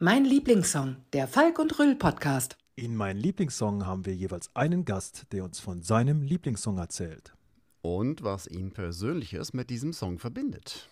Mein 0.00 0.24
Lieblingssong, 0.24 0.96
der 1.12 1.28
Falk 1.28 1.60
und 1.60 1.78
Rüll 1.78 1.94
Podcast. 1.94 2.56
In 2.74 2.96
meinen 2.96 3.20
Lieblingssong 3.20 3.86
haben 3.86 4.04
wir 4.04 4.12
jeweils 4.12 4.50
einen 4.52 4.84
Gast, 4.84 5.26
der 5.30 5.44
uns 5.44 5.60
von 5.60 5.82
seinem 5.82 6.20
Lieblingssong 6.20 6.78
erzählt. 6.78 7.32
Und 7.80 8.24
was 8.24 8.48
ihn 8.48 8.72
Persönliches 8.72 9.52
mit 9.52 9.70
diesem 9.70 9.92
Song 9.92 10.18
verbindet. 10.18 10.88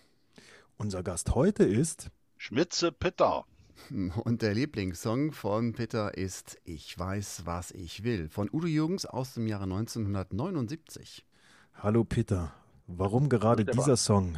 Unser 0.77 1.03
Gast 1.03 1.35
heute 1.35 1.65
ist 1.65 2.11
Schmitze 2.37 2.93
Pitter. 2.93 3.43
Und 4.23 4.41
der 4.41 4.53
Lieblingssong 4.53 5.33
von 5.33 5.73
Peter 5.73 6.17
ist 6.17 6.57
Ich 6.63 6.97
weiß, 6.97 7.41
was 7.43 7.71
ich 7.71 8.05
will 8.05 8.29
von 8.29 8.49
Udo 8.53 8.67
Jürgens 8.67 9.05
aus 9.05 9.33
dem 9.33 9.47
Jahre 9.47 9.65
1979. 9.65 11.25
Hallo 11.73 12.05
Peter. 12.05 12.53
Warum 12.87 13.27
gerade 13.27 13.65
dieser 13.65 13.97
Song? 13.97 14.37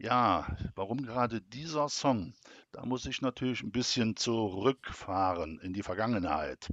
Ja, 0.00 0.46
warum 0.76 1.02
gerade 1.02 1.40
dieser 1.40 1.88
Song? 1.88 2.32
Da 2.70 2.86
muss 2.86 3.04
ich 3.04 3.20
natürlich 3.20 3.64
ein 3.64 3.72
bisschen 3.72 4.14
zurückfahren 4.14 5.58
in 5.58 5.72
die 5.72 5.82
Vergangenheit. 5.82 6.68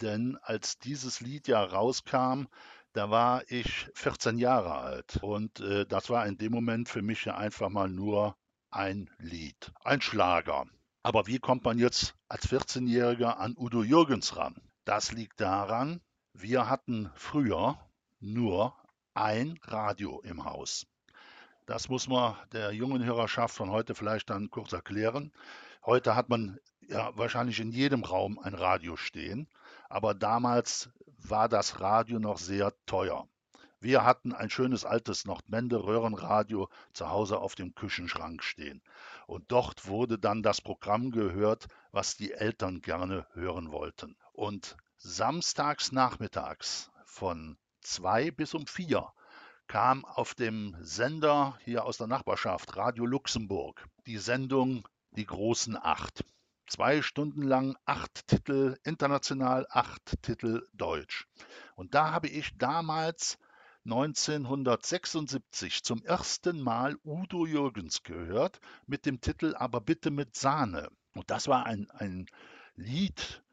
Denn 0.00 0.38
als 0.42 0.78
dieses 0.78 1.20
Lied 1.20 1.48
ja 1.48 1.64
rauskam, 1.64 2.44
da 2.92 3.10
war 3.10 3.42
ich 3.50 3.88
14 3.94 4.38
Jahre 4.38 4.74
alt. 4.74 5.18
Und 5.20 5.58
äh, 5.58 5.84
das 5.84 6.10
war 6.10 6.26
in 6.26 6.38
dem 6.38 6.52
Moment 6.52 6.88
für 6.88 7.02
mich 7.02 7.24
ja 7.24 7.36
einfach 7.36 7.70
mal 7.70 7.88
nur 7.88 8.36
ein 8.70 9.10
Lied, 9.18 9.72
ein 9.82 10.00
Schlager. 10.00 10.64
Aber 11.02 11.26
wie 11.26 11.40
kommt 11.40 11.64
man 11.64 11.76
jetzt 11.76 12.14
als 12.28 12.48
14-Jähriger 12.48 13.36
an 13.38 13.56
Udo 13.56 13.82
Jürgens 13.82 14.36
ran? 14.36 14.54
Das 14.84 15.10
liegt 15.10 15.40
daran, 15.40 16.00
wir 16.34 16.68
hatten 16.68 17.10
früher 17.16 17.78
nur 18.20 18.76
ein 19.14 19.58
Radio 19.64 20.20
im 20.20 20.44
Haus. 20.44 20.86
Das 21.70 21.88
muss 21.88 22.08
man 22.08 22.34
der 22.50 22.72
jungen 22.72 23.04
Hörerschaft 23.04 23.54
von 23.54 23.70
heute 23.70 23.94
vielleicht 23.94 24.28
dann 24.28 24.50
kurz 24.50 24.72
erklären. 24.72 25.30
Heute 25.86 26.16
hat 26.16 26.28
man 26.28 26.58
ja 26.80 27.16
wahrscheinlich 27.16 27.60
in 27.60 27.70
jedem 27.70 28.02
Raum 28.02 28.40
ein 28.40 28.54
Radio 28.54 28.96
stehen, 28.96 29.46
aber 29.88 30.12
damals 30.12 30.90
war 31.06 31.48
das 31.48 31.78
Radio 31.78 32.18
noch 32.18 32.38
sehr 32.38 32.74
teuer. 32.86 33.28
Wir 33.78 34.04
hatten 34.04 34.32
ein 34.32 34.50
schönes 34.50 34.84
altes 34.84 35.26
Nordmende 35.26 35.84
Röhrenradio 35.84 36.68
zu 36.92 37.08
Hause 37.08 37.38
auf 37.38 37.54
dem 37.54 37.72
Küchenschrank 37.76 38.42
stehen. 38.42 38.82
Und 39.28 39.52
dort 39.52 39.86
wurde 39.86 40.18
dann 40.18 40.42
das 40.42 40.60
Programm 40.60 41.12
gehört, 41.12 41.68
was 41.92 42.16
die 42.16 42.32
Eltern 42.32 42.80
gerne 42.80 43.28
hören 43.32 43.70
wollten. 43.70 44.16
Und 44.32 44.76
samstags 44.96 45.92
nachmittags 45.92 46.90
von 47.04 47.56
zwei 47.80 48.32
bis 48.32 48.54
um 48.54 48.66
vier 48.66 49.12
kam 49.70 50.04
auf 50.04 50.34
dem 50.34 50.76
Sender 50.80 51.56
hier 51.64 51.84
aus 51.84 51.96
der 51.96 52.08
Nachbarschaft, 52.08 52.76
Radio 52.76 53.06
Luxemburg, 53.06 53.86
die 54.04 54.18
Sendung 54.18 54.88
Die 55.12 55.26
großen 55.26 55.78
Acht. 55.80 56.24
Zwei 56.66 57.02
Stunden 57.02 57.42
lang 57.42 57.76
acht 57.84 58.26
Titel 58.26 58.76
international, 58.82 59.68
acht 59.70 60.20
Titel 60.22 60.66
deutsch. 60.72 61.28
Und 61.76 61.94
da 61.94 62.10
habe 62.10 62.26
ich 62.26 62.58
damals 62.58 63.38
1976 63.84 65.84
zum 65.84 66.02
ersten 66.02 66.60
Mal 66.60 66.96
Udo 67.04 67.46
Jürgens 67.46 68.02
gehört 68.02 68.58
mit 68.88 69.06
dem 69.06 69.20
Titel 69.20 69.54
Aber 69.54 69.80
bitte 69.80 70.10
mit 70.10 70.36
Sahne. 70.36 70.90
Und 71.14 71.30
das 71.30 71.46
war 71.46 71.66
ein, 71.66 71.88
ein 71.92 72.26
Lied, 72.74 73.44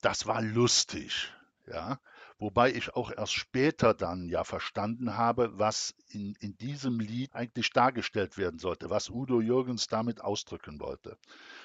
das 0.00 0.26
war 0.26 0.42
lustig. 0.42 1.32
Ja, 1.68 2.00
wobei 2.42 2.72
ich 2.72 2.94
auch 2.94 3.10
erst 3.10 3.34
später 3.34 3.94
dann 3.94 4.28
ja 4.28 4.42
verstanden 4.44 5.16
habe, 5.16 5.58
was 5.58 5.94
in, 6.08 6.34
in 6.40 6.56
diesem 6.58 6.98
Lied 6.98 7.34
eigentlich 7.34 7.70
dargestellt 7.70 8.36
werden 8.36 8.58
sollte, 8.58 8.90
was 8.90 9.08
Udo 9.08 9.40
Jürgens 9.40 9.86
damit 9.86 10.20
ausdrücken 10.20 10.80
wollte. 10.80 11.16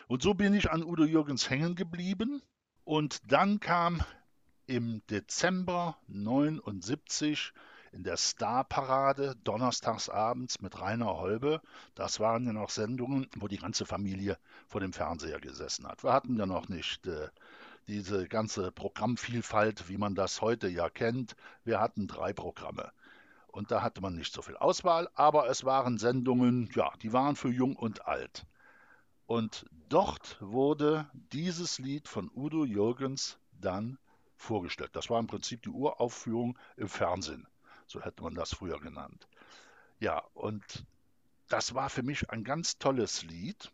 Und 0.07 0.21
so 0.21 0.35
bin 0.35 0.53
ich 0.53 0.71
an 0.71 0.83
Udo 0.83 1.03
Jürgens 1.03 1.49
hängen 1.49 1.75
geblieben 1.75 2.41
und 2.83 3.19
dann 3.31 3.59
kam 3.59 4.01
im 4.67 5.01
Dezember 5.09 5.97
79 6.07 7.53
in 7.91 8.03
der 8.03 8.17
Starparade 8.17 9.35
donnerstags 9.43 10.09
abends 10.09 10.61
mit 10.61 10.79
Rainer 10.79 11.17
Holbe. 11.17 11.61
Das 11.95 12.19
waren 12.19 12.45
ja 12.45 12.53
noch 12.53 12.69
Sendungen, 12.69 13.27
wo 13.37 13.47
die 13.47 13.57
ganze 13.57 13.85
Familie 13.85 14.37
vor 14.67 14.81
dem 14.81 14.93
Fernseher 14.93 15.39
gesessen 15.39 15.87
hat. 15.87 16.03
Wir 16.03 16.13
hatten 16.13 16.37
ja 16.37 16.45
noch 16.45 16.69
nicht 16.69 17.07
äh, 17.07 17.29
diese 17.87 18.27
ganze 18.27 18.71
Programmvielfalt, 18.71 19.87
wie 19.89 19.97
man 19.97 20.15
das 20.15 20.41
heute 20.41 20.67
ja 20.67 20.89
kennt. 20.89 21.35
Wir 21.63 21.79
hatten 21.79 22.07
drei 22.07 22.33
Programme. 22.33 22.91
Und 23.47 23.71
da 23.71 23.81
hatte 23.81 24.01
man 24.01 24.15
nicht 24.15 24.33
so 24.33 24.41
viel 24.41 24.57
Auswahl, 24.57 25.09
aber 25.15 25.49
es 25.49 25.63
waren 25.63 25.97
Sendungen, 25.97 26.69
ja, 26.75 26.91
die 27.01 27.13
waren 27.13 27.35
für 27.35 27.49
jung 27.49 27.75
und 27.75 28.05
alt. 28.05 28.45
Und 29.25 29.65
dort 29.89 30.37
wurde 30.39 31.09
dieses 31.33 31.79
Lied 31.79 32.07
von 32.07 32.29
Udo 32.33 32.65
Jürgens 32.65 33.39
dann 33.51 33.97
vorgestellt. 34.35 34.91
Das 34.93 35.09
war 35.09 35.19
im 35.19 35.27
Prinzip 35.27 35.63
die 35.63 35.69
Uraufführung 35.69 36.57
im 36.75 36.87
Fernsehen. 36.87 37.47
So 37.87 38.01
hätte 38.01 38.21
man 38.21 38.35
das 38.35 38.53
früher 38.53 38.79
genannt. 38.79 39.27
Ja, 39.99 40.23
und 40.33 40.85
das 41.47 41.73
war 41.73 41.89
für 41.89 42.03
mich 42.03 42.29
ein 42.29 42.43
ganz 42.43 42.77
tolles 42.77 43.23
Lied. 43.23 43.71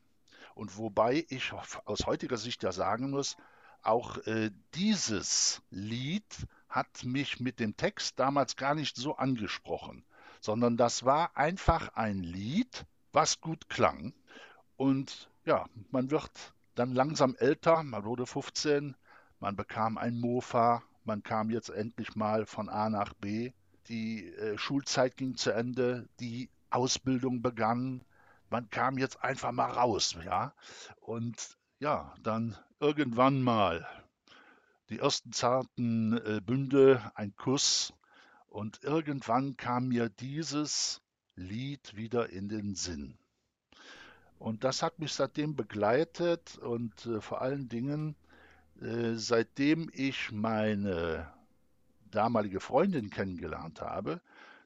Und 0.55 0.77
wobei 0.77 1.25
ich 1.29 1.51
aus 1.51 2.05
heutiger 2.05 2.37
Sicht 2.37 2.63
ja 2.63 2.71
sagen 2.71 3.09
muss, 3.09 3.37
auch 3.83 4.17
äh, 4.25 4.51
dieses 4.73 5.61
Lied 5.69 6.47
hat 6.69 7.03
mich 7.03 7.39
mit 7.39 7.59
dem 7.59 7.77
Text 7.77 8.19
damals 8.19 8.55
gar 8.55 8.75
nicht 8.75 8.95
so 8.95 9.15
angesprochen, 9.15 10.03
sondern 10.41 10.77
das 10.77 11.05
war 11.05 11.37
einfach 11.37 11.89
ein 11.95 12.23
Lied, 12.23 12.85
was 13.11 13.41
gut 13.41 13.69
klang. 13.69 14.13
Und 14.75 15.29
ja, 15.45 15.67
man 15.91 16.09
wird 16.09 16.31
dann 16.75 16.93
langsam 16.93 17.35
älter, 17.35 17.83
man 17.83 18.03
wurde 18.05 18.25
15, 18.25 18.95
man 19.39 19.55
bekam 19.55 19.97
ein 19.97 20.19
Mofa, 20.19 20.81
man 21.03 21.21
kam 21.21 21.49
jetzt 21.49 21.69
endlich 21.69 22.15
mal 22.15 22.45
von 22.45 22.69
A 22.69 22.89
nach 22.89 23.13
B. 23.13 23.51
Die 23.87 24.27
äh, 24.33 24.57
Schulzeit 24.57 25.17
ging 25.17 25.35
zu 25.35 25.51
Ende, 25.51 26.07
die 26.19 26.49
Ausbildung 26.69 27.41
begann. 27.41 28.03
Man 28.49 28.69
kam 28.69 28.97
jetzt 28.97 29.23
einfach 29.23 29.51
mal 29.51 29.69
raus, 29.69 30.15
ja. 30.25 30.53
Und 31.01 31.57
ja, 31.79 32.13
dann 32.23 32.57
irgendwann 32.83 33.41
mal 33.41 33.87
die 34.89 34.99
ersten 34.99 35.31
zarten 35.31 36.17
äh, 36.17 36.41
Bünde, 36.41 37.01
ein 37.15 37.33
Kuss. 37.37 37.93
Und 38.47 38.83
irgendwann 38.83 39.55
kam 39.55 39.87
mir 39.87 40.09
dieses 40.09 41.01
Lied 41.35 41.95
wieder 41.95 42.29
in 42.29 42.49
den 42.49 42.75
Sinn. 42.75 43.17
Und 44.37 44.65
das 44.65 44.83
hat 44.83 44.99
mich 44.99 45.13
seitdem 45.13 45.55
begleitet 45.55 46.57
und 46.57 47.05
äh, 47.05 47.21
vor 47.21 47.41
allen 47.41 47.69
Dingen, 47.69 48.17
äh, 48.81 49.13
seitdem 49.13 49.89
ich 49.93 50.33
meine 50.33 51.31
damalige 52.11 52.59
Freundin 52.59 53.09
kennengelernt 53.09 53.79
habe, 53.79 54.19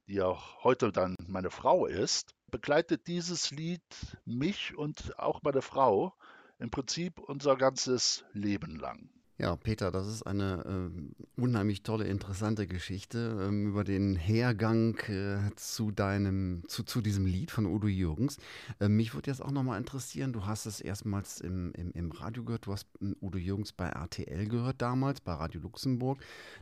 die 0.08 0.24
auch 0.24 0.64
heute 0.64 0.92
dann 0.92 1.16
meine 1.28 1.52
Frau 1.52 1.86
ist, 1.86 2.34
begleitet 2.50 3.06
dieses 3.06 3.52
Lied 3.52 3.84
mich 4.26 4.76
und 4.76 5.20
auch 5.20 5.44
meine 5.44 5.62
Frau 5.62 6.16
im 6.60 6.72
Prinzip 6.72 7.20
unser 7.20 7.56
ganzes 7.56 8.26
Leben 8.34 8.78
lang. 8.78 9.10
Ja, 9.40 9.56
Peter, 9.56 9.92
das 9.92 10.08
ist 10.08 10.24
eine 10.24 10.64
ähm, 10.68 11.12
unheimlich 11.36 11.84
tolle, 11.84 12.06
interessante 12.06 12.66
Geschichte 12.66 13.38
ähm, 13.40 13.68
über 13.68 13.84
den 13.84 14.16
Hergang 14.16 14.98
äh, 15.10 15.52
zu 15.56 15.92
deinem, 15.92 16.64
zu, 16.68 16.82
zu 16.82 17.02
diesem 17.02 17.28
Lied 17.28 17.52
von 17.52 17.68
Udo 17.68 17.88
Jürgens. 17.88 18.38
Ähm, 18.80 18.96
mich 18.96 19.14
würde 19.14 19.30
jetzt 19.30 19.44
auch 19.44 19.52
nochmal 19.52 19.78
interessieren, 19.78 20.34
du 20.34 20.48
hast 20.48 20.66
es 20.66 20.82
erstmals 20.82 21.40
im, 21.40 21.72
im, 21.74 21.92
im 21.92 22.12
Radio 22.12 22.44
gehört, 22.44 22.66
du 22.66 22.72
hast 22.72 22.88
ähm, 23.00 23.16
Udo 23.22 23.38
Jürgens 23.38 23.74
bei 23.74 23.90
RTL 23.90 24.48
gehört 24.48 24.82
damals, 24.82 25.22
bei 25.22 25.34
Radio 25.34 25.62
Luxemburg. 25.62 26.18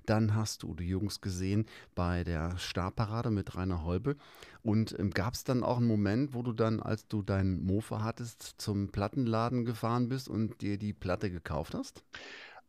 Dann 0.06 0.36
hast 0.36 0.63
du 0.63 0.72
Udo 0.72 0.83
Jürgens 0.83 1.22
gesehen 1.22 1.68
bei 1.95 2.25
der 2.25 2.57
Starparade 2.57 3.31
mit 3.31 3.56
Rainer 3.56 3.86
Holbe. 3.86 4.18
Und 4.63 5.00
ähm, 5.00 5.12
gab 5.12 5.36
es 5.36 5.45
dann 5.45 5.63
auch 5.63 5.77
einen 5.77 5.88
Moment, 5.88 6.33
wo 6.33 6.42
du 6.42 6.51
dann, 6.51 6.81
als 6.81 7.07
du 7.07 7.22
deinen 7.22 7.66
Mofa 7.66 8.04
hattest, 8.04 8.56
zum 8.57 8.89
Plattenladen 8.89 9.63
gefahren 9.63 10.10
bist 10.10 10.27
und 10.27 10.60
dir 10.62 10.77
die 10.77 10.92
Platte 10.92 11.31
gekauft 11.31 11.74
hast? 11.74 12.04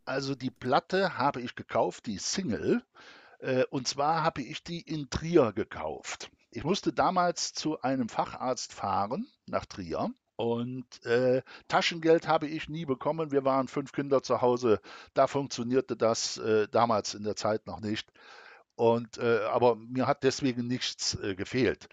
Also 0.07 0.35
die 0.35 0.51
Platte 0.51 1.19
habe 1.19 1.41
ich 1.41 1.57
gekauft, 1.57 2.07
die 2.07 2.19
Single. 2.19 2.83
Äh, 3.41 3.65
und 3.71 3.89
zwar 3.89 4.23
habe 4.23 4.41
ich 4.41 4.63
die 4.63 4.81
in 4.81 5.11
Trier 5.11 5.53
gekauft. 5.53 6.31
Ich 6.51 6.65
musste 6.65 6.93
damals 6.93 7.53
zu 7.53 7.81
einem 7.83 8.09
Facharzt 8.09 8.73
fahren 8.73 9.27
nach 9.47 9.67
Trier. 9.67 10.11
Und 10.37 11.05
äh, 11.05 11.43
Taschengeld 11.67 12.29
habe 12.29 12.47
ich 12.47 12.69
nie 12.69 12.85
bekommen. 12.85 13.33
Wir 13.33 13.45
waren 13.45 13.69
fünf 13.69 13.93
Kinder 13.93 14.23
zu 14.23 14.43
Hause. 14.43 14.81
Da 15.13 15.27
funktionierte 15.27 15.97
das 15.97 16.37
äh, 16.39 16.69
damals 16.69 17.15
in 17.15 17.25
der 17.25 17.37
Zeit 17.37 17.67
noch 17.67 17.81
nicht. 17.81 18.11
Und, 18.77 19.19
äh, 19.19 19.41
aber 19.47 19.77
mir 19.77 20.07
hat 20.07 20.23
deswegen 20.23 20.67
nichts 20.69 21.15
äh, 21.17 21.35
gefehlt. 21.35 21.89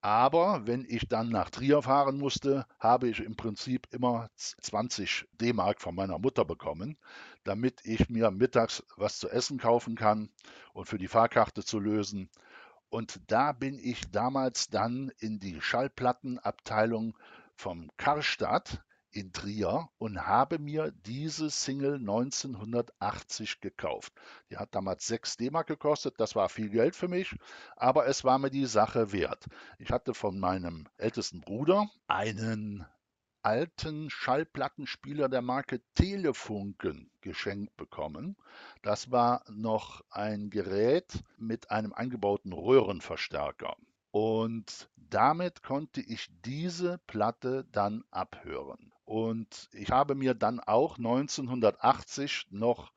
Aber 0.00 0.66
wenn 0.66 0.84
ich 0.88 1.08
dann 1.08 1.30
nach 1.30 1.50
Trier 1.50 1.82
fahren 1.82 2.18
musste, 2.18 2.66
habe 2.78 3.08
ich 3.08 3.20
im 3.20 3.34
Prinzip 3.36 3.88
immer 3.92 4.28
20 4.36 5.26
D-Mark 5.32 5.80
von 5.80 5.94
meiner 5.94 6.18
Mutter 6.18 6.44
bekommen, 6.44 6.96
damit 7.44 7.80
ich 7.84 8.08
mir 8.08 8.30
mittags 8.30 8.84
was 8.96 9.18
zu 9.18 9.28
essen 9.28 9.58
kaufen 9.58 9.96
kann 9.96 10.30
und 10.72 10.86
für 10.86 10.98
die 10.98 11.08
Fahrkarte 11.08 11.64
zu 11.64 11.80
lösen. 11.80 12.30
Und 12.88 13.20
da 13.26 13.52
bin 13.52 13.78
ich 13.78 14.10
damals 14.10 14.68
dann 14.68 15.10
in 15.18 15.40
die 15.40 15.60
Schallplattenabteilung 15.60 17.18
vom 17.54 17.90
Karstadt 17.96 18.84
in 19.10 19.32
Trier 19.32 19.88
und 19.98 20.26
habe 20.26 20.58
mir 20.58 20.92
diese 21.04 21.50
Single 21.50 21.94
1980 21.94 23.60
gekauft. 23.60 24.12
Die 24.50 24.56
hat 24.56 24.74
damals 24.74 25.06
6 25.06 25.36
D-Mark 25.36 25.66
gekostet, 25.66 26.14
das 26.18 26.34
war 26.34 26.48
viel 26.48 26.68
Geld 26.68 26.94
für 26.96 27.08
mich, 27.08 27.34
aber 27.76 28.06
es 28.06 28.24
war 28.24 28.38
mir 28.38 28.50
die 28.50 28.66
Sache 28.66 29.12
wert. 29.12 29.46
Ich 29.78 29.90
hatte 29.90 30.14
von 30.14 30.38
meinem 30.38 30.88
ältesten 30.96 31.40
Bruder 31.40 31.88
einen 32.06 32.86
alten 33.46 34.10
Schallplattenspieler 34.10 35.28
der 35.28 35.40
Marke 35.40 35.80
Telefunken 35.94 37.12
geschenkt 37.20 37.76
bekommen. 37.76 38.36
Das 38.82 39.12
war 39.12 39.44
noch 39.48 40.02
ein 40.10 40.50
Gerät 40.50 41.22
mit 41.36 41.70
einem 41.70 41.92
eingebauten 41.92 42.52
Röhrenverstärker. 42.52 43.76
Und 44.10 44.90
damit 44.96 45.62
konnte 45.62 46.00
ich 46.00 46.28
diese 46.44 46.98
Platte 47.06 47.64
dann 47.70 48.02
abhören. 48.10 48.92
Und 49.06 49.70
ich 49.72 49.90
habe 49.90 50.14
mir 50.14 50.34
dann 50.34 50.60
auch 50.60 50.98
1980 50.98 52.48
noch 52.50 52.92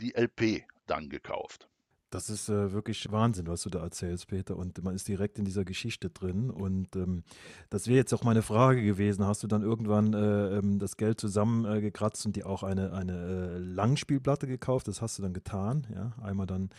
die 0.00 0.14
LP 0.14 0.64
dann 0.86 1.08
gekauft. 1.08 1.68
Das 2.14 2.30
ist 2.30 2.48
äh, 2.48 2.70
wirklich 2.70 3.10
Wahnsinn, 3.10 3.48
was 3.48 3.62
du 3.62 3.70
da 3.70 3.80
erzählst, 3.80 4.28
Peter. 4.28 4.56
Und 4.56 4.80
man 4.84 4.94
ist 4.94 5.08
direkt 5.08 5.36
in 5.40 5.44
dieser 5.44 5.64
Geschichte 5.64 6.10
drin. 6.10 6.48
Und 6.48 6.94
ähm, 6.94 7.24
das 7.70 7.88
wäre 7.88 7.96
jetzt 7.96 8.14
auch 8.14 8.22
meine 8.22 8.42
Frage 8.42 8.84
gewesen. 8.84 9.26
Hast 9.26 9.42
du 9.42 9.48
dann 9.48 9.62
irgendwann 9.62 10.14
äh, 10.14 10.58
ähm, 10.58 10.78
das 10.78 10.96
Geld 10.96 11.18
zusammengekratzt 11.18 12.24
äh, 12.24 12.28
und 12.28 12.36
dir 12.36 12.46
auch 12.46 12.62
eine, 12.62 12.92
eine 12.92 13.14
äh, 13.14 13.58
Langspielplatte 13.58 14.46
gekauft? 14.46 14.86
Das 14.86 15.02
hast 15.02 15.18
du 15.18 15.22
dann 15.22 15.32
getan. 15.32 15.88
Ja? 15.92 16.12
Einmal 16.22 16.46
dann 16.46 16.70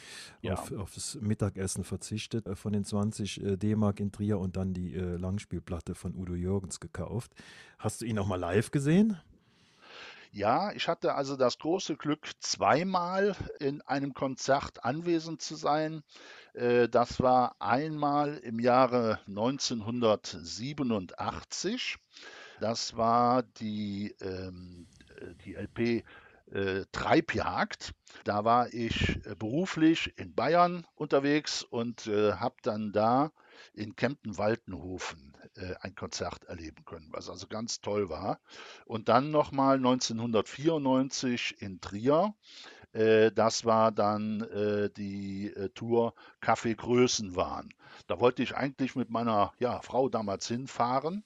ja. 0.41 0.53
auf, 0.53 0.71
auf, 0.71 0.93
das 0.93 1.17
Mittagessen 1.19 1.83
verzichtet 1.83 2.47
äh, 2.47 2.55
von 2.55 2.71
den 2.71 2.85
20 2.85 3.43
äh, 3.43 3.57
D-Mark 3.57 3.99
in 3.99 4.13
Trier 4.13 4.39
und 4.39 4.55
dann 4.55 4.73
die 4.73 4.93
Langspielplatte 4.93 5.95
von 5.95 6.15
Udo 6.15 6.33
Jürgens 6.33 6.79
gekauft. 6.79 7.33
Hast 7.77 7.99
du 7.99 8.05
ihn 8.05 8.17
auch 8.19 8.27
mal 8.27 8.39
live 8.39 8.71
gesehen? 8.71 9.17
Ja, 10.35 10.71
ich 10.73 10.87
hatte 10.89 11.15
also 11.15 11.37
das 11.37 11.59
große 11.59 11.95
Glück, 11.95 12.29
zweimal 12.41 13.37
in 13.61 13.81
einem 13.83 14.13
Konzert 14.13 14.83
anwesend 14.83 15.41
zu 15.41 15.55
sein. 15.55 16.03
Äh, 16.53 16.89
das 16.89 17.21
war 17.21 17.55
einmal 17.59 18.37
im 18.39 18.59
Jahre 18.59 19.19
1987. 19.27 21.95
Das 22.59 22.97
war 22.97 23.43
die, 23.43 24.13
ähm, 24.19 24.87
äh, 25.21 25.35
die 25.45 25.55
LP 25.55 26.03
äh, 26.51 26.83
Treibjagd. 26.91 27.93
Da 28.25 28.43
war 28.43 28.73
ich 28.73 29.25
äh, 29.25 29.35
beruflich 29.35 30.13
in 30.17 30.35
Bayern 30.35 30.85
unterwegs 30.95 31.63
und 31.63 32.07
habe 32.07 32.55
dann 32.61 32.91
da 32.91 33.31
in 33.73 33.95
Kempten-Waltenhofen 33.95 35.35
äh, 35.55 35.75
ein 35.81 35.95
Konzert 35.95 36.45
erleben 36.45 36.83
können, 36.85 37.07
was 37.11 37.29
also 37.29 37.47
ganz 37.47 37.81
toll 37.81 38.09
war. 38.09 38.39
Und 38.85 39.09
dann 39.09 39.31
nochmal 39.31 39.77
1994 39.77 41.61
in 41.61 41.81
Trier. 41.81 42.33
Äh, 42.93 43.31
das 43.31 43.65
war 43.65 43.91
dann 43.91 44.41
äh, 44.41 44.89
die 44.89 45.47
äh, 45.47 45.69
Tour 45.69 46.13
Café 46.41 46.75
Größenwahn. 46.75 47.73
Da 48.07 48.19
wollte 48.19 48.43
ich 48.43 48.55
eigentlich 48.55 48.95
mit 48.95 49.09
meiner 49.09 49.53
ja, 49.59 49.81
Frau 49.81 50.09
damals 50.09 50.47
hinfahren. 50.47 51.23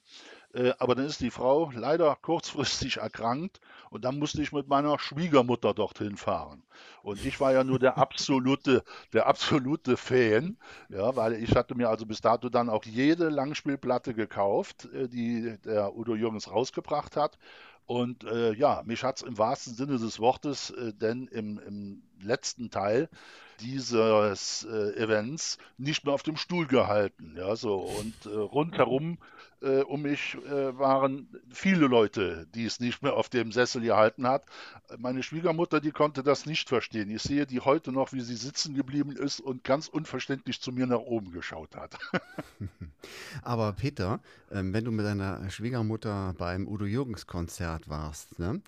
Äh, 0.52 0.72
aber 0.78 0.94
dann 0.94 1.06
ist 1.06 1.20
die 1.20 1.30
Frau 1.30 1.70
leider 1.74 2.16
kurzfristig 2.16 2.96
erkrankt 2.98 3.60
und 3.90 4.04
dann 4.04 4.18
musste 4.18 4.42
ich 4.42 4.52
mit 4.52 4.68
meiner 4.68 4.98
Schwiegermutter 4.98 5.74
dorthin 5.74 6.16
fahren. 6.16 6.62
Und 7.02 7.24
ich 7.24 7.38
war 7.40 7.52
ja 7.52 7.62
nur 7.64 7.78
der 7.78 7.98
absolute, 7.98 8.82
der 9.12 9.26
absolute 9.26 9.96
Fan, 9.96 10.56
ja, 10.88 11.14
weil 11.14 11.34
ich 11.34 11.54
hatte 11.54 11.74
mir 11.74 11.88
also 11.88 12.04
bis 12.06 12.20
dato 12.20 12.48
dann 12.48 12.68
auch 12.68 12.84
jede 12.84 13.28
Langspielplatte 13.28 14.14
gekauft, 14.14 14.86
äh, 14.92 15.08
die 15.08 15.56
der 15.64 15.96
Udo 15.96 16.14
Jürgens 16.16 16.50
rausgebracht 16.50 17.16
hat. 17.16 17.38
Und 17.86 18.24
äh, 18.24 18.52
ja, 18.54 18.82
mich 18.86 19.02
hat 19.02 19.16
es 19.18 19.22
im 19.22 19.36
wahrsten 19.38 19.74
Sinne 19.74 19.98
des 19.98 20.20
Wortes, 20.20 20.70
äh, 20.70 20.92
denn 20.94 21.26
im, 21.28 21.58
im 21.66 22.02
letzten 22.22 22.70
Teil 22.70 23.08
dieses 23.60 24.64
äh, 24.64 24.96
Events 24.96 25.58
nicht 25.76 26.04
mehr 26.04 26.14
auf 26.14 26.22
dem 26.22 26.36
Stuhl 26.36 26.66
gehalten. 26.66 27.34
Ja, 27.36 27.56
so. 27.56 27.76
Und 27.76 28.14
äh, 28.26 28.36
rundherum 28.36 29.18
äh, 29.62 29.82
um 29.82 30.02
mich 30.02 30.36
äh, 30.46 30.78
waren 30.78 31.28
viele 31.50 31.86
Leute, 31.86 32.46
die 32.54 32.64
es 32.64 32.80
nicht 32.80 33.02
mehr 33.02 33.14
auf 33.14 33.28
dem 33.28 33.52
Sessel 33.52 33.82
gehalten 33.82 34.26
hat. 34.26 34.44
Meine 34.96 35.22
Schwiegermutter, 35.22 35.80
die 35.80 35.90
konnte 35.90 36.22
das 36.22 36.46
nicht 36.46 36.68
verstehen. 36.68 37.10
Ich 37.10 37.22
sehe 37.22 37.46
die 37.46 37.60
heute 37.60 37.92
noch, 37.92 38.12
wie 38.12 38.20
sie 38.20 38.36
sitzen 38.36 38.74
geblieben 38.74 39.12
ist 39.12 39.40
und 39.40 39.64
ganz 39.64 39.88
unverständlich 39.88 40.60
zu 40.60 40.72
mir 40.72 40.86
nach 40.86 41.00
oben 41.00 41.32
geschaut 41.32 41.76
hat. 41.76 41.98
Aber 43.42 43.72
Peter, 43.72 44.20
ähm, 44.50 44.72
wenn 44.72 44.84
du 44.84 44.90
mit 44.90 45.04
deiner 45.04 45.48
Schwiegermutter 45.50 46.34
beim 46.38 46.66
Udo 46.66 46.86
Jürgens 46.86 47.26
Konzert 47.26 47.88
warst, 47.88 48.38
ne? 48.38 48.62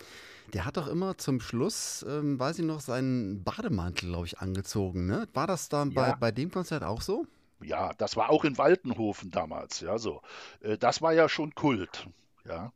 Der 0.52 0.64
hat 0.64 0.76
doch 0.76 0.88
immer 0.88 1.18
zum 1.18 1.40
Schluss, 1.40 2.04
ähm, 2.08 2.38
weiß 2.38 2.58
ich 2.58 2.64
noch, 2.64 2.80
seinen 2.80 3.42
Bademantel, 3.42 4.08
glaube 4.08 4.26
ich, 4.26 4.38
angezogen. 4.38 5.06
Ne? 5.06 5.28
War 5.34 5.46
das 5.46 5.68
dann 5.68 5.90
ja. 5.90 6.12
bei, 6.12 6.16
bei 6.16 6.30
dem 6.32 6.50
Konzert 6.50 6.82
auch 6.82 7.00
so? 7.00 7.26
ja, 7.64 7.92
das 7.94 8.16
war 8.16 8.30
auch 8.30 8.44
in 8.44 8.58
Waltenhofen 8.58 9.30
damals, 9.30 9.80
ja, 9.80 9.98
so. 9.98 10.22
Äh, 10.60 10.78
das 10.78 11.02
war 11.02 11.12
ja 11.12 11.28
schon 11.28 11.54
Kult, 11.54 12.08
ja. 12.44 12.72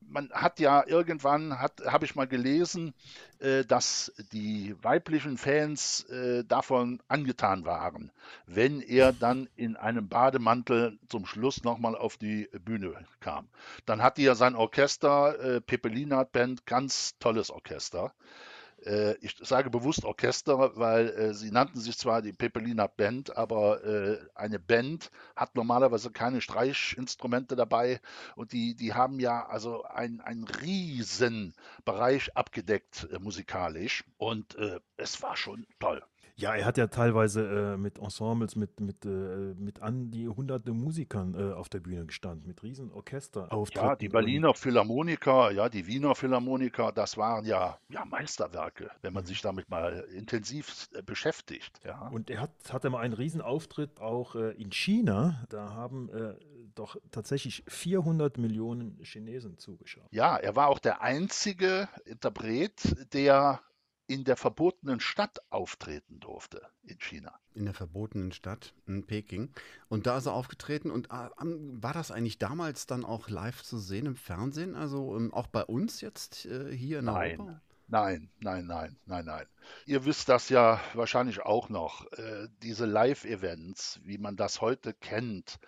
Man 0.00 0.30
hat 0.32 0.58
ja 0.58 0.84
irgendwann, 0.86 1.58
habe 1.60 2.04
ich 2.04 2.14
mal 2.14 2.26
gelesen, 2.26 2.94
äh, 3.38 3.64
dass 3.64 4.12
die 4.32 4.74
weiblichen 4.82 5.38
Fans 5.38 6.04
äh, 6.04 6.44
davon 6.44 7.00
angetan 7.08 7.64
waren, 7.64 8.10
wenn 8.46 8.80
er 8.80 9.12
dann 9.12 9.48
in 9.56 9.76
einem 9.76 10.08
Bademantel 10.08 10.98
zum 11.08 11.26
Schluss 11.26 11.62
nochmal 11.62 11.96
auf 11.96 12.16
die 12.16 12.48
Bühne 12.64 12.94
kam. 13.20 13.48
Dann 13.86 14.02
hatte 14.02 14.22
er 14.22 14.34
sein 14.34 14.56
Orchester, 14.56 15.60
Pepelina 15.60 16.24
Band, 16.24 16.66
ganz 16.66 17.16
tolles 17.18 17.50
Orchester. 17.50 18.12
Äh, 18.84 19.14
ich 19.20 19.36
sage 19.42 19.70
bewusst 19.70 20.04
Orchester, 20.04 20.76
weil 20.76 21.08
äh, 21.10 21.34
sie 21.34 21.50
nannten 21.50 21.80
sich 21.80 21.98
zwar 21.98 22.22
die 22.22 22.32
Pepelina 22.32 22.86
Band, 22.86 23.36
aber 23.36 23.84
äh, 23.84 24.18
eine 24.34 24.58
Band 24.58 25.10
hat 25.36 25.54
normalerweise 25.54 26.10
keine 26.10 26.40
Streichinstrumente 26.40 27.56
dabei 27.56 28.00
und 28.36 28.52
die, 28.52 28.74
die 28.74 28.94
haben 28.94 29.20
ja 29.20 29.46
also 29.46 29.84
einen 29.84 30.44
riesen 30.62 31.54
Bereich 31.84 32.36
abgedeckt 32.36 33.08
musikalisch 33.20 34.04
und 34.16 34.56
es 34.96 35.22
war 35.22 35.36
schon 35.36 35.66
toll. 35.78 36.02
Ja, 36.40 36.54
er 36.54 36.64
hat 36.64 36.78
ja 36.78 36.86
teilweise 36.86 37.74
äh, 37.74 37.76
mit 37.76 37.98
Ensembles, 37.98 38.56
mit, 38.56 38.80
mit, 38.80 39.04
äh, 39.04 39.54
mit 39.58 39.82
an 39.82 40.10
die 40.10 40.26
hunderte 40.26 40.72
Musikern 40.72 41.34
äh, 41.34 41.52
auf 41.52 41.68
der 41.68 41.80
Bühne 41.80 42.06
gestanden, 42.06 42.46
mit 42.46 42.62
riesen 42.62 42.90
Orchester. 42.92 43.48
Ja, 43.74 43.94
die 43.94 44.08
Berliner 44.08 44.54
Philharmoniker, 44.54 45.50
ja, 45.50 45.68
die 45.68 45.86
Wiener 45.86 46.14
Philharmoniker, 46.14 46.92
das 46.92 47.18
waren 47.18 47.44
ja, 47.44 47.78
ja 47.90 48.06
Meisterwerke, 48.06 48.90
wenn 49.02 49.12
man 49.12 49.24
mhm. 49.24 49.28
sich 49.28 49.42
damit 49.42 49.68
mal 49.68 50.06
intensiv 50.14 50.88
äh, 50.94 51.02
beschäftigt. 51.02 51.78
Ja. 51.84 52.08
Und 52.08 52.30
er 52.30 52.40
hat, 52.40 52.52
hatte 52.72 52.88
mal 52.88 53.00
einen 53.00 53.14
riesen 53.14 53.42
Auftritt 53.42 54.00
auch 54.00 54.34
äh, 54.34 54.52
in 54.52 54.72
China. 54.72 55.44
Da 55.50 55.74
haben 55.74 56.08
äh, 56.08 56.34
doch 56.74 56.96
tatsächlich 57.10 57.64
400 57.68 58.38
Millionen 58.38 58.98
Chinesen 59.02 59.58
zugeschaut. 59.58 60.06
Ja, 60.10 60.38
er 60.38 60.56
war 60.56 60.68
auch 60.68 60.78
der 60.78 61.02
einzige 61.02 61.88
Interpret, 62.06 63.12
der 63.12 63.60
in 64.10 64.24
der 64.24 64.36
verbotenen 64.36 64.98
Stadt 64.98 65.38
auftreten 65.50 66.18
durfte 66.18 66.66
in 66.82 66.98
China. 66.98 67.38
In 67.54 67.64
der 67.64 67.74
verbotenen 67.74 68.32
Stadt 68.32 68.74
in 68.88 69.06
Peking. 69.06 69.54
Und 69.88 70.08
da 70.08 70.18
ist 70.18 70.26
er 70.26 70.34
aufgetreten. 70.34 70.90
Und 70.90 71.10
äh, 71.10 71.28
war 71.38 71.92
das 71.92 72.10
eigentlich 72.10 72.38
damals 72.38 72.88
dann 72.88 73.04
auch 73.04 73.28
live 73.28 73.62
zu 73.62 73.78
sehen 73.78 74.06
im 74.06 74.16
Fernsehen? 74.16 74.74
Also 74.74 75.16
ähm, 75.16 75.32
auch 75.32 75.46
bei 75.46 75.64
uns 75.64 76.00
jetzt 76.00 76.44
äh, 76.46 76.76
hier 76.76 76.98
in 76.98 77.04
nein. 77.04 77.38
Europa? 77.38 77.60
Nein, 77.86 78.30
nein, 78.40 78.66
nein, 78.66 78.96
nein, 79.06 79.24
nein. 79.24 79.46
Ihr 79.86 80.04
wisst 80.04 80.28
das 80.28 80.48
ja 80.48 80.80
wahrscheinlich 80.94 81.42
auch 81.42 81.68
noch. 81.68 82.10
Äh, 82.12 82.48
diese 82.62 82.86
Live-Events, 82.86 84.00
wie 84.02 84.18
man 84.18 84.34
das 84.34 84.60
heute 84.60 84.92
kennt, 84.92 85.60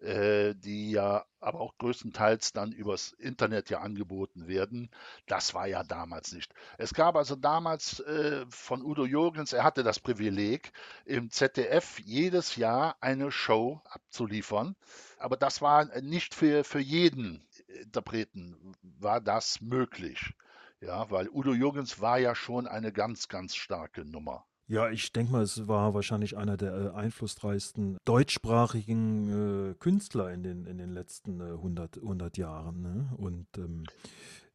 äh, 0.00 0.54
die 0.54 0.90
ja 0.92 1.24
aber 1.40 1.60
auch 1.60 1.76
größtenteils 1.78 2.52
dann 2.52 2.72
übers 2.72 3.12
Internet 3.12 3.70
ja 3.70 3.80
angeboten 3.80 4.48
werden. 4.48 4.90
Das 5.26 5.54
war 5.54 5.66
ja 5.66 5.84
damals 5.84 6.32
nicht. 6.32 6.52
Es 6.78 6.94
gab 6.94 7.16
also 7.16 7.36
damals 7.36 8.00
äh, 8.00 8.44
von 8.48 8.82
Udo 8.82 9.04
Jürgens, 9.04 9.52
er 9.52 9.64
hatte 9.64 9.82
das 9.82 10.00
Privileg, 10.00 10.72
im 11.04 11.30
ZDF 11.30 11.98
jedes 12.00 12.56
Jahr 12.56 12.96
eine 13.00 13.30
Show 13.30 13.80
abzuliefern. 13.84 14.76
Aber 15.18 15.36
das 15.36 15.62
war 15.62 15.84
nicht 16.00 16.34
für, 16.34 16.64
für 16.64 16.80
jeden 16.80 17.46
Interpreten 17.66 18.74
war 18.82 19.20
das 19.20 19.60
möglich. 19.60 20.34
Ja, 20.80 21.10
weil 21.10 21.28
Udo 21.28 21.54
Jürgens 21.54 22.00
war 22.00 22.18
ja 22.18 22.34
schon 22.34 22.68
eine 22.68 22.92
ganz, 22.92 23.28
ganz 23.28 23.56
starke 23.56 24.04
Nummer. 24.04 24.46
Ja, 24.70 24.90
ich 24.90 25.12
denke 25.12 25.32
mal, 25.32 25.42
es 25.42 25.66
war 25.66 25.94
wahrscheinlich 25.94 26.36
einer 26.36 26.58
der 26.58 26.74
äh, 26.74 26.90
einflussreichsten 26.90 27.96
deutschsprachigen 28.04 29.70
äh, 29.70 29.74
Künstler 29.78 30.30
in 30.30 30.42
den, 30.42 30.66
in 30.66 30.76
den 30.76 30.90
letzten 30.92 31.40
äh, 31.40 31.44
100, 31.44 31.96
100 31.96 32.36
Jahren. 32.36 32.82
Ne? 32.82 33.08
Und 33.16 33.46
ähm, 33.56 33.84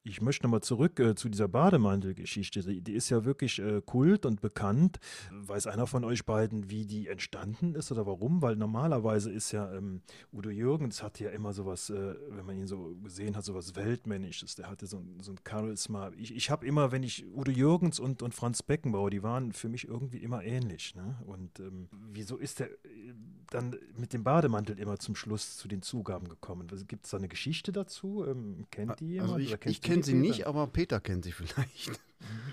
ich 0.04 0.22
möchte 0.22 0.44
nochmal 0.44 0.62
zurück 0.62 1.00
äh, 1.00 1.16
zu 1.16 1.30
dieser 1.30 1.48
Bademantelgeschichte. 1.48 2.62
Die, 2.62 2.82
die 2.82 2.94
ist 2.94 3.10
ja 3.10 3.24
wirklich 3.24 3.60
äh, 3.60 3.82
kult 3.82 4.26
und 4.26 4.42
bekannt. 4.42 5.00
Weiß 5.32 5.68
einer 5.68 5.88
von 5.88 6.04
euch 6.04 6.26
beiden, 6.26 6.70
wie 6.70 6.86
die 6.86 7.08
entstanden 7.08 7.74
ist 7.76 7.92
oder 7.92 8.06
warum? 8.06 8.42
Weil 8.42 8.58
normalerweise 8.58 9.32
ist 9.32 9.52
ja 9.54 9.72
ähm, 9.74 10.02
Udo 10.34 10.50
Jürgens 10.50 11.02
hat 11.02 11.20
ja 11.20 11.30
immer 11.30 11.54
sowas, 11.54 11.90
äh, 11.90 12.16
wenn 12.30 12.46
man 12.46 12.58
ihn 12.58 12.68
so 12.68 12.96
gesehen 13.02 13.38
hat, 13.38 13.46
sowas 13.46 13.76
Weltmännisches. 13.76 14.56
Der 14.56 14.70
hatte 14.70 14.88
so, 14.88 15.02
so 15.22 15.32
ein 15.32 15.40
Charisma. 15.48 16.12
Ich, 16.18 16.36
ich 16.36 16.50
habe 16.50 16.66
immer, 16.66 16.92
wenn 16.92 17.04
ich 17.04 17.26
Udo 17.34 17.52
Jürgens 17.52 18.00
und, 18.00 18.22
und 18.22 18.34
Franz 18.34 18.62
Beckenbauer, 18.62 19.10
die 19.10 19.24
waren 19.24 19.54
für 19.54 19.70
mich 19.70 19.88
irgendwie 19.88 20.18
immer 20.18 20.44
ähnlich. 20.44 20.96
Ne? 20.96 21.18
Und 21.26 21.60
ähm, 21.62 21.88
wieso 22.12 22.38
ist 22.38 22.60
der 22.60 22.70
äh, 22.70 23.14
dann 23.50 23.76
mit 23.98 24.14
dem 24.14 24.24
Bademantel 24.24 24.80
immer 24.80 24.98
zum 24.98 25.16
Schluss 25.16 25.58
zu 25.58 25.68
den 25.68 25.82
Zugaben 25.82 26.28
gekommen? 26.28 26.68
Gibt 26.88 27.06
es 27.06 27.12
da 27.12 27.18
eine 27.18 27.28
Geschichte 27.28 27.72
dazu? 27.72 28.26
Ähm, 28.28 28.66
kennt 28.72 29.00
die 29.00 29.20
also 29.20 29.38
jemand? 29.38 29.54
Also 29.54 29.70
ich, 29.70 29.78
ich 29.78 29.82
kenne 29.94 30.04
sie 30.04 30.14
nicht, 30.14 30.48
aber 30.48 30.68
Peter 30.68 31.00
kennt 31.00 31.26
sie 31.26 31.32
vielleicht. 31.32 32.00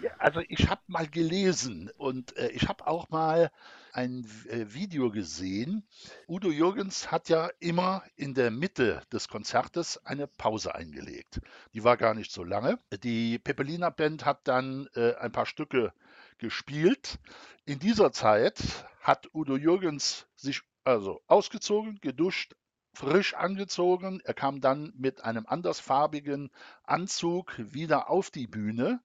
Ja, 0.03 0.11
also 0.19 0.41
ich 0.49 0.69
habe 0.69 0.81
mal 0.89 1.07
gelesen 1.07 1.91
und 1.97 2.37
äh, 2.37 2.49
ich 2.51 2.69
habe 2.69 2.87
auch 2.87 3.09
mal 3.11 3.51
ein 3.93 4.27
äh, 4.49 4.73
Video 4.73 5.11
gesehen. 5.11 5.85
Udo 6.29 6.51
Jürgens 6.51 7.11
hat 7.11 7.29
ja 7.29 7.51
immer 7.61 8.03
in 8.17 8.35
der 8.35 8.51
Mitte 8.51 9.03
des 9.13 9.29
Konzertes 9.29 10.05
eine 10.05 10.27
Pause 10.27 10.75
eingelegt. 10.75 11.41
Die 11.75 11.85
war 11.85 11.97
gar 11.97 12.15
nicht 12.15 12.33
so 12.33 12.45
lange. 12.45 12.79
Die 13.03 13.39
Pepelina 13.39 13.91
Band 13.91 14.25
hat 14.25 14.49
dann 14.49 14.89
äh, 14.95 15.15
ein 15.15 15.33
paar 15.33 15.47
Stücke 15.47 15.93
gespielt. 16.39 17.19
In 17.65 17.79
dieser 17.79 18.13
Zeit 18.13 18.61
hat 19.01 19.29
Udo 19.35 19.57
Jürgens 19.57 20.27
sich 20.37 20.63
also 20.85 21.21
ausgezogen, 21.27 21.99
geduscht, 22.01 22.55
frisch 22.93 23.35
angezogen. 23.35 24.21
Er 24.25 24.35
kam 24.35 24.61
dann 24.61 24.93
mit 24.97 25.25
einem 25.25 25.47
andersfarbigen 25.47 26.51
Anzug 26.83 27.55
wieder 27.59 28.11
auf 28.11 28.31
die 28.31 28.47
Bühne, 28.47 29.01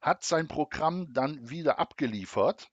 hat 0.00 0.24
sein 0.24 0.48
Programm 0.48 1.12
dann 1.12 1.48
wieder 1.48 1.78
abgeliefert 1.78 2.70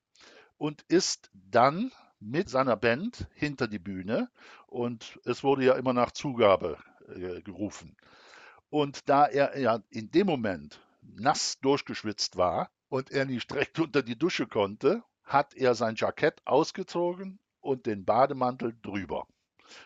und 0.57 0.83
ist 0.87 1.29
dann 1.33 1.91
mit 2.19 2.49
seiner 2.49 2.75
Band 2.75 3.27
hinter 3.33 3.67
die 3.67 3.79
Bühne 3.79 4.29
und 4.65 5.19
es 5.23 5.43
wurde 5.43 5.65
ja 5.65 5.75
immer 5.75 5.93
nach 5.93 6.11
Zugabe 6.11 6.77
äh, 7.07 7.41
gerufen. 7.41 7.95
Und 8.69 9.07
da 9.07 9.25
er 9.25 9.57
ja 9.59 9.81
in 9.89 10.11
dem 10.11 10.27
Moment 10.27 10.81
nass 11.01 11.59
durchgeschwitzt 11.61 12.37
war 12.37 12.69
und 12.89 13.11
er 13.11 13.25
nicht 13.25 13.49
direkt 13.49 13.79
unter 13.79 14.03
die 14.03 14.17
Dusche 14.17 14.47
konnte, 14.47 15.03
hat 15.23 15.55
er 15.55 15.75
sein 15.75 15.95
Jackett 15.95 16.41
ausgezogen 16.45 17.39
und 17.59 17.85
den 17.85 18.05
Bademantel 18.05 18.75
drüber. 18.81 19.27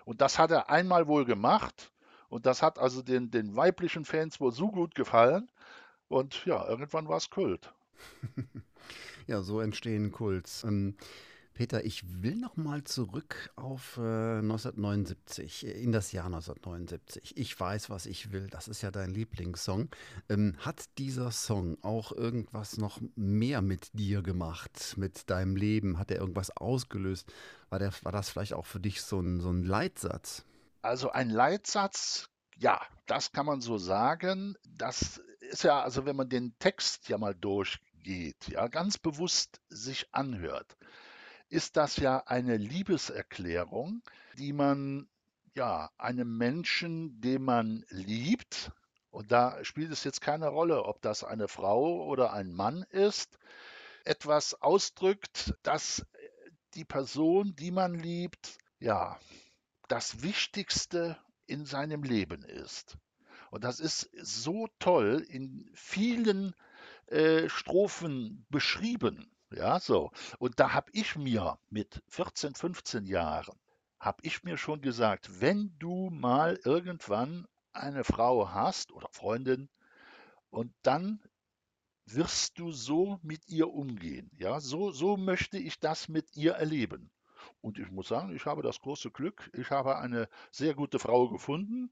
Und 0.06 0.22
das 0.22 0.40
hat 0.40 0.52
er 0.52 0.70
einmal 0.70 1.08
wohl 1.08 1.26
gemacht. 1.26 1.92
Und 2.30 2.46
das 2.46 2.62
hat 2.62 2.80
also 2.80 3.02
den, 3.02 3.32
den 3.32 3.56
weiblichen 3.56 4.06
Fans 4.06 4.40
wohl 4.40 4.52
so 4.52 4.70
gut 4.70 4.96
gefallen. 4.96 5.50
Und 6.08 6.46
ja, 6.46 6.68
irgendwann 6.68 7.08
war 7.08 7.18
es 7.18 7.30
Kult. 7.30 7.74
ja, 9.28 9.42
so 9.42 9.60
entstehen 9.60 10.12
Kults. 10.12 10.64
Ähm, 10.64 10.96
Peter, 11.54 11.84
ich 11.84 12.24
will 12.24 12.36
noch 12.36 12.56
mal 12.56 12.84
zurück 12.84 13.52
auf 13.56 13.98
äh, 13.98 14.40
1979, 14.40 15.66
in 15.66 15.92
das 15.92 16.12
Jahr 16.12 16.28
1979. 16.28 17.38
Ich 17.38 17.60
weiß, 17.60 17.90
was 17.90 18.06
ich 18.06 18.32
will. 18.32 18.48
Das 18.48 18.68
ist 18.68 18.82
ja 18.82 18.90
dein 18.90 19.12
Lieblingssong. 19.12 19.90
Ähm, 20.30 20.56
hat 20.60 20.86
dieser 20.98 21.32
Song 21.32 21.78
auch 21.84 22.14
irgendwas 22.14 22.78
noch 22.78 23.02
mehr 23.16 23.62
mit 23.62 23.90
dir 23.94 24.22
gemacht, 24.22 24.96
mit 24.98 25.30
deinem 25.30 25.56
Leben? 25.56 26.00
Hat 26.00 26.10
er 26.10 26.20
irgendwas 26.20 26.56
ausgelöst? 26.56 27.32
War, 27.70 27.80
der, 27.80 27.92
war 28.04 28.12
das 28.14 28.30
vielleicht 28.30 28.54
auch 28.54 28.66
für 28.66 28.80
dich 28.80 29.02
so 29.02 29.20
ein, 29.20 29.42
so 29.42 29.50
ein 29.50 29.64
Leitsatz? 29.64 30.46
Also 30.82 31.12
ein 31.12 31.30
Leitsatz, 31.30 32.30
ja, 32.58 32.82
das 33.08 33.34
kann 33.34 33.46
man 33.46 33.62
so 33.62 33.78
sagen. 33.78 34.56
Das 34.70 35.22
ist 35.42 35.64
ja, 35.64 35.82
also 35.82 36.06
wenn 36.06 36.16
man 36.16 36.30
den 36.30 36.56
Text 36.60 37.10
ja 37.10 37.18
mal 37.18 37.36
durchgeht, 37.36 38.48
ja, 38.48 38.68
ganz 38.68 38.98
bewusst 38.98 39.62
sich 39.70 40.08
anhört 40.14 40.78
ist 41.52 41.76
das 41.76 41.98
ja 41.98 42.24
eine 42.26 42.56
Liebeserklärung, 42.58 44.02
die 44.38 44.54
man 44.54 45.10
ja 45.54 45.92
einem 45.98 46.38
Menschen, 46.38 47.20
den 47.20 47.44
man 47.44 47.86
liebt, 47.90 48.72
und 49.10 49.34
da 49.34 49.64
spielt 49.66 49.92
es 49.92 50.06
jetzt 50.06 50.22
keine 50.22 50.48
Rolle, 50.48 50.86
ob 50.86 51.02
das 51.02 51.26
eine 51.26 51.50
Frau 51.50 52.06
oder 52.06 52.32
ein 52.32 52.54
Mann 52.54 52.84
ist, 52.90 53.38
etwas 54.06 54.62
ausdrückt, 54.62 55.54
dass 55.62 56.06
die 56.74 56.86
Person, 56.86 57.54
die 57.58 57.72
man 57.72 57.96
liebt, 57.96 58.58
ja, 58.80 59.20
das 59.90 60.24
Wichtigste 60.24 61.18
in 61.48 61.66
seinem 61.66 62.04
Leben 62.04 62.44
ist. 62.44 62.98
Und 63.50 63.66
das 63.66 63.82
ist 63.82 64.10
so 64.14 64.70
toll 64.80 65.26
in 65.28 65.70
vielen 65.74 66.56
äh, 67.08 67.50
Strophen 67.50 68.46
beschrieben. 68.50 69.30
Ja, 69.52 69.80
so. 69.80 70.12
Und 70.40 70.60
da 70.60 70.74
habe 70.74 70.90
ich 70.94 71.16
mir 71.16 71.60
mit 71.70 72.02
14, 72.08 72.56
15 72.56 73.06
Jahren, 73.06 73.60
habe 74.00 74.20
ich 74.24 74.44
mir 74.44 74.58
schon 74.58 74.82
gesagt, 74.82 75.42
wenn 75.42 75.76
du 75.78 76.10
mal 76.10 76.60
irgendwann 76.64 77.48
eine 77.74 78.04
Frau 78.04 78.50
hast 78.50 78.92
oder 78.92 79.10
Freundin 79.12 79.70
und 80.50 80.74
dann 80.84 81.22
wirst 82.06 82.60
du 82.60 82.72
so 82.72 83.20
mit 83.24 83.48
ihr 83.50 83.70
umgehen. 83.70 84.32
Ja, 84.38 84.60
so, 84.60 84.92
so 84.92 85.18
möchte 85.18 85.58
ich 85.58 85.80
das 85.80 86.08
mit 86.08 86.36
ihr 86.36 86.54
erleben. 86.54 87.12
Und 87.62 87.78
ich 87.78 87.92
muss 87.92 88.08
sagen, 88.08 88.36
ich 88.36 88.46
habe 88.46 88.62
das 88.62 88.80
große 88.80 89.12
Glück, 89.12 89.50
ich 89.54 89.70
habe 89.70 89.98
eine 89.98 90.30
sehr 90.52 90.74
gute 90.76 91.00
Frau 91.00 91.30
gefunden, 91.30 91.92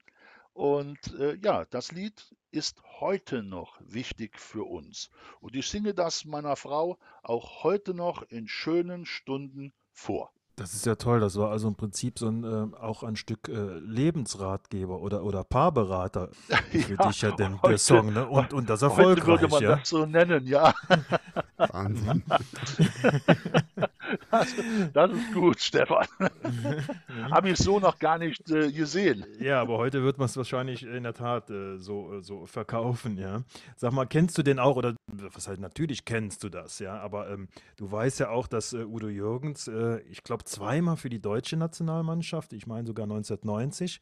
und 0.59 1.17
äh, 1.17 1.37
ja, 1.41 1.63
das 1.69 1.93
Lied 1.93 2.35
ist 2.51 2.83
heute 2.99 3.43
noch 3.43 3.79
wichtig 3.79 4.37
für 4.37 4.69
uns. 4.69 5.09
Und 5.39 5.55
ich 5.55 5.69
singe 5.69 5.93
das 5.93 6.25
meiner 6.25 6.57
Frau 6.57 6.97
auch 7.23 7.63
heute 7.63 7.93
noch 7.93 8.23
in 8.23 8.49
schönen 8.49 9.05
Stunden 9.05 9.71
vor. 9.93 10.33
Das 10.57 10.73
ist 10.73 10.85
ja 10.85 10.95
toll. 10.95 11.21
Das 11.21 11.37
war 11.37 11.49
also 11.51 11.69
im 11.69 11.75
Prinzip 11.75 12.19
so 12.19 12.27
ein, 12.27 12.43
äh, 12.43 12.75
auch 12.75 13.03
ein 13.03 13.15
Stück 13.15 13.47
äh, 13.47 13.79
Lebensratgeber 13.79 14.99
oder, 14.99 15.23
oder 15.23 15.45
Paarberater 15.45 16.29
für 16.71 16.95
ja, 16.95 17.07
dich 17.07 17.21
ja 17.21 17.31
denn, 17.31 17.61
heute, 17.61 17.69
der 17.69 17.77
Song. 17.77 18.11
Ne? 18.11 18.27
Und, 18.27 18.51
und 18.51 18.69
das 18.69 18.81
erfolgreich. 18.81 19.27
Heute 19.27 19.43
würde 19.43 19.47
man 19.47 19.63
ja? 19.63 19.75
das 19.77 19.87
so 19.87 20.05
nennen, 20.05 20.45
ja. 20.45 20.73
Wahnsinn. 21.57 22.23
Das, 24.31 24.55
das, 24.93 25.11
ist 25.11 25.33
gut, 25.33 25.59
Stefan. 25.59 26.05
Habe 27.31 27.49
ich 27.49 27.57
so 27.57 27.79
noch 27.79 27.99
gar 27.99 28.17
nicht 28.17 28.49
äh, 28.49 28.71
gesehen. 28.71 29.25
Ja, 29.39 29.61
aber 29.61 29.77
heute 29.77 30.03
wird 30.03 30.17
man 30.17 30.25
es 30.25 30.37
wahrscheinlich 30.37 30.83
in 30.83 31.03
der 31.03 31.13
Tat 31.13 31.49
äh, 31.49 31.77
so, 31.77 32.13
äh, 32.13 32.21
so 32.21 32.45
verkaufen, 32.45 33.17
ja. 33.17 33.43
Sag 33.75 33.93
mal, 33.93 34.05
kennst 34.05 34.37
du 34.37 34.43
den 34.43 34.59
auch, 34.59 34.75
oder 34.75 34.95
was 35.07 35.47
halt 35.47 35.59
natürlich 35.59 36.05
kennst 36.05 36.43
du 36.43 36.49
das, 36.49 36.79
ja, 36.79 36.99
aber 36.99 37.29
ähm, 37.29 37.47
du 37.77 37.91
weißt 37.91 38.19
ja 38.19 38.29
auch, 38.29 38.47
dass 38.47 38.73
äh, 38.73 38.83
Udo 38.83 39.07
Jürgens, 39.07 39.67
äh, 39.67 39.99
ich 40.09 40.23
glaube, 40.23 40.43
zweimal 40.45 40.97
für 40.97 41.09
die 41.09 41.21
deutsche 41.21 41.57
Nationalmannschaft, 41.57 42.53
ich 42.53 42.67
meine 42.67 42.87
sogar 42.87 43.03
1990 43.03 44.01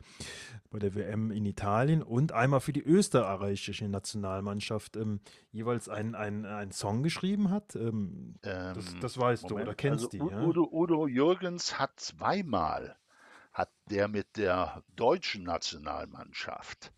bei 0.69 0.79
der 0.79 0.95
WM 0.95 1.31
in 1.31 1.45
Italien 1.45 2.03
und 2.03 2.31
einmal 2.31 2.59
für 2.59 2.73
die 2.73 2.83
österreichische 2.83 3.87
Nationalmannschaft 3.87 4.97
ähm, 4.97 5.19
jeweils 5.51 5.89
einen 5.89 6.15
ein 6.15 6.71
Song 6.71 7.03
geschrieben 7.03 7.49
hat. 7.49 7.75
Ähm, 7.75 8.35
ähm, 8.43 8.73
das, 8.75 8.95
das, 9.01 9.17
weißt 9.17 9.43
Moment, 9.43 9.59
du 9.59 9.63
oder 9.63 9.75
kennst 9.75 9.96
also, 10.05 10.09
die. 10.09 10.17
Ja? 10.17 10.43
Udo, 10.43 10.67
Udo 10.71 11.07
Jürgens 11.07 11.79
hat 11.79 11.99
zweimal 11.99 12.95
hat 13.53 13.71
der 13.89 14.07
mit 14.07 14.37
der 14.37 14.83
deutschen 14.95 15.43
Nationalmannschaft 15.43 16.91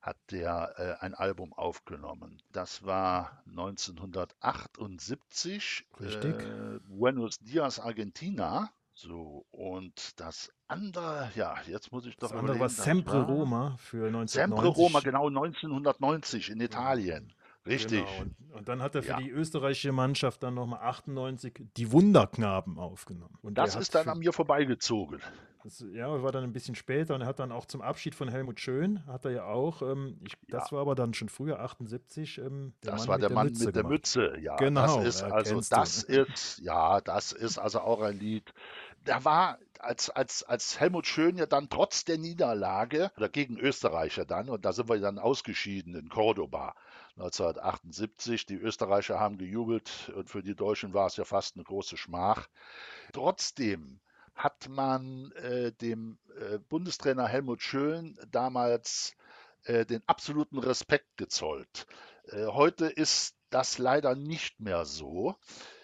hat 0.00 0.16
der 0.30 0.74
äh, 0.78 0.94
ein 1.04 1.14
Album 1.14 1.52
aufgenommen. 1.52 2.40
Das 2.50 2.82
war 2.84 3.42
1978. 3.48 5.84
Richtig. 6.00 6.40
Äh, 6.40 6.80
Buenos 6.88 7.38
Dias, 7.40 7.78
Argentina. 7.78 8.70
So, 8.94 9.44
und 9.52 10.18
das 10.18 10.50
andere, 10.66 11.30
ja, 11.36 11.54
jetzt 11.66 11.92
muss 11.92 12.06
ich 12.06 12.16
doch 12.16 12.30
Das 12.30 12.38
andere 12.38 12.58
war 12.58 12.68
Sempre 12.68 13.22
Roma 13.22 13.76
für 13.78 14.06
1990. 14.06 14.34
Sempre 14.34 14.66
Roma, 14.66 14.98
genau 15.00 15.28
1990 15.28 16.50
in 16.50 16.60
Italien. 16.60 17.32
Richtig. 17.68 18.04
Genau. 18.04 18.22
Und, 18.22 18.52
und, 18.52 18.68
dann 18.68 18.82
hat 18.82 18.94
er 18.94 19.02
für 19.02 19.10
ja. 19.10 19.16
die 19.18 19.30
österreichische 19.30 19.92
Mannschaft 19.92 20.42
dann 20.42 20.54
nochmal 20.54 20.80
98 20.80 21.54
die 21.76 21.92
Wunderknaben 21.92 22.78
aufgenommen. 22.78 23.38
Und 23.42 23.58
das 23.58 23.76
ist 23.76 23.94
dann 23.94 24.08
an 24.08 24.18
mir 24.18 24.32
vorbeigezogen. 24.32 25.20
Das, 25.64 25.84
ja, 25.92 26.22
war 26.22 26.30
dann 26.30 26.44
ein 26.44 26.52
bisschen 26.52 26.76
später 26.76 27.14
und 27.14 27.22
er 27.22 27.26
hat 27.26 27.40
dann 27.40 27.50
auch 27.50 27.66
zum 27.66 27.82
Abschied 27.82 28.14
von 28.14 28.28
Helmut 28.28 28.60
Schön, 28.60 29.04
hat 29.06 29.24
er 29.24 29.32
ja 29.32 29.44
auch, 29.44 29.82
ähm, 29.82 30.18
ich, 30.24 30.34
das 30.48 30.70
ja. 30.70 30.76
war 30.76 30.82
aber 30.82 30.94
dann 30.94 31.14
schon 31.14 31.28
früher, 31.28 31.60
78. 31.60 32.38
Ähm, 32.38 32.72
das 32.80 33.00
Mann 33.00 33.08
war 33.08 33.18
der, 33.18 33.28
der 33.28 33.34
Mann 33.34 33.46
Mütze 33.48 33.66
mit 33.66 33.74
der 33.74 33.82
gemacht. 33.82 33.92
Mütze, 33.92 34.38
ja. 34.40 34.56
Genau. 34.56 35.02
Das 35.02 35.16
ist 35.16 35.22
also, 35.22 35.60
das 35.68 36.06
du. 36.06 36.22
ist, 36.22 36.58
ja, 36.60 37.00
das 37.00 37.32
ist 37.32 37.58
also 37.58 37.80
auch 37.80 38.00
ein 38.02 38.18
Lied. 38.18 38.54
Da 39.04 39.24
war, 39.24 39.58
als, 39.80 40.10
als, 40.10 40.42
als 40.44 40.78
Helmut 40.78 41.06
Schön 41.06 41.36
ja 41.36 41.46
dann 41.46 41.68
trotz 41.68 42.04
der 42.04 42.18
Niederlage, 42.18 43.10
oder 43.16 43.28
gegen 43.28 43.58
Österreicher 43.58 44.24
dann, 44.24 44.48
und 44.48 44.64
da 44.64 44.72
sind 44.72 44.88
wir 44.88 45.00
dann 45.00 45.18
ausgeschieden 45.18 45.94
in 45.96 46.08
Cordoba, 46.08 46.74
1978. 47.18 48.46
Die 48.46 48.54
Österreicher 48.54 49.18
haben 49.18 49.38
gejubelt 49.38 50.12
und 50.14 50.30
für 50.30 50.42
die 50.42 50.54
Deutschen 50.54 50.94
war 50.94 51.06
es 51.06 51.16
ja 51.16 51.24
fast 51.24 51.56
eine 51.56 51.64
große 51.64 51.96
Schmach. 51.96 52.48
Trotzdem 53.12 54.00
hat 54.34 54.68
man 54.68 55.32
äh, 55.32 55.72
dem 55.72 56.18
äh, 56.38 56.58
Bundestrainer 56.58 57.26
Helmut 57.26 57.60
Schön 57.60 58.16
damals 58.30 59.16
äh, 59.64 59.84
den 59.84 60.02
absoluten 60.06 60.58
Respekt 60.58 61.16
gezollt. 61.16 61.86
Äh, 62.30 62.46
heute 62.46 62.86
ist 62.86 63.34
das 63.50 63.78
leider 63.78 64.14
nicht 64.14 64.60
mehr 64.60 64.84
so. 64.84 65.34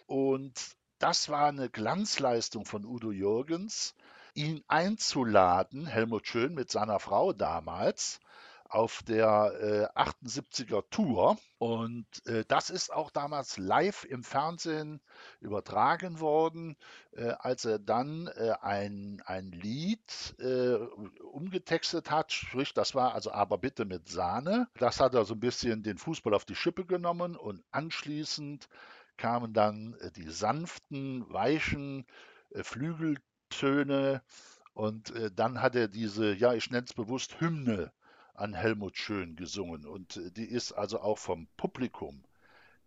Und 0.07 0.77
das 0.99 1.29
war 1.29 1.47
eine 1.47 1.69
Glanzleistung 1.69 2.65
von 2.65 2.85
Udo 2.85 3.11
Jürgens, 3.11 3.95
ihn 4.35 4.63
einzuladen, 4.69 5.87
Helmut 5.87 6.29
Schön 6.29 6.55
mit 6.55 6.71
seiner 6.71 7.01
Frau 7.01 7.33
damals, 7.33 8.21
auf 8.69 9.03
der 9.03 9.91
äh, 9.95 9.99
78er 9.99 10.85
Tour. 10.91 11.39
Und 11.59 12.07
äh, 12.27 12.45
das 12.49 12.71
ist 12.71 12.93
auch 12.93 13.11
damals 13.11 13.57
live 13.57 14.05
im 14.05 14.25
Fernsehen 14.25 15.01
übertragen 15.41 16.21
worden, 16.21 16.77
äh, 17.13 17.31
als 17.39 17.65
er 17.65 17.79
dann 17.79 18.27
äh, 18.27 18.53
ein, 18.61 19.23
ein 19.27 19.53
Lied 19.53 20.35
äh, 20.39 20.75
umgetextet 21.23 22.11
hat. 22.11 22.33
Sprich, 22.33 22.75
das 22.75 22.95
war 22.95 23.15
also 23.15 23.33
aber 23.33 23.59
bitte 23.59 23.85
mit 23.85 24.09
Sahne. 24.09 24.69
Das 24.79 25.01
hat 25.01 25.15
er 25.15 25.25
so 25.25 25.35
ein 25.35 25.41
bisschen 25.41 25.83
den 25.83 25.99
Fußball 25.99 26.35
auf 26.35 26.45
die 26.45 26.57
Schippe 26.57 26.85
genommen 26.85 27.37
und 27.37 27.63
anschließend 27.71 28.69
kamen 29.17 29.53
dann 29.53 29.95
äh, 30.01 30.11
die 30.11 30.29
sanften, 30.31 31.25
weichen 31.33 32.07
Flügeltöne. 32.53 34.23
Und 34.75 35.13
dann 35.37 35.61
hat 35.63 35.77
er 35.77 35.87
diese, 35.87 36.35
ja, 36.35 36.53
ich 36.55 36.71
nenne 36.71 36.85
es 36.85 36.95
bewusst 36.95 37.41
Hymne 37.41 37.93
an 38.35 38.55
Helmut 38.55 38.97
Schön 38.97 39.37
gesungen 39.37 39.87
und 39.87 40.17
äh, 40.17 40.31
die 40.31 40.45
ist 40.45 40.73
also 40.73 41.01
auch 41.01 41.19
vom 41.19 41.47
Publikum 41.57 42.25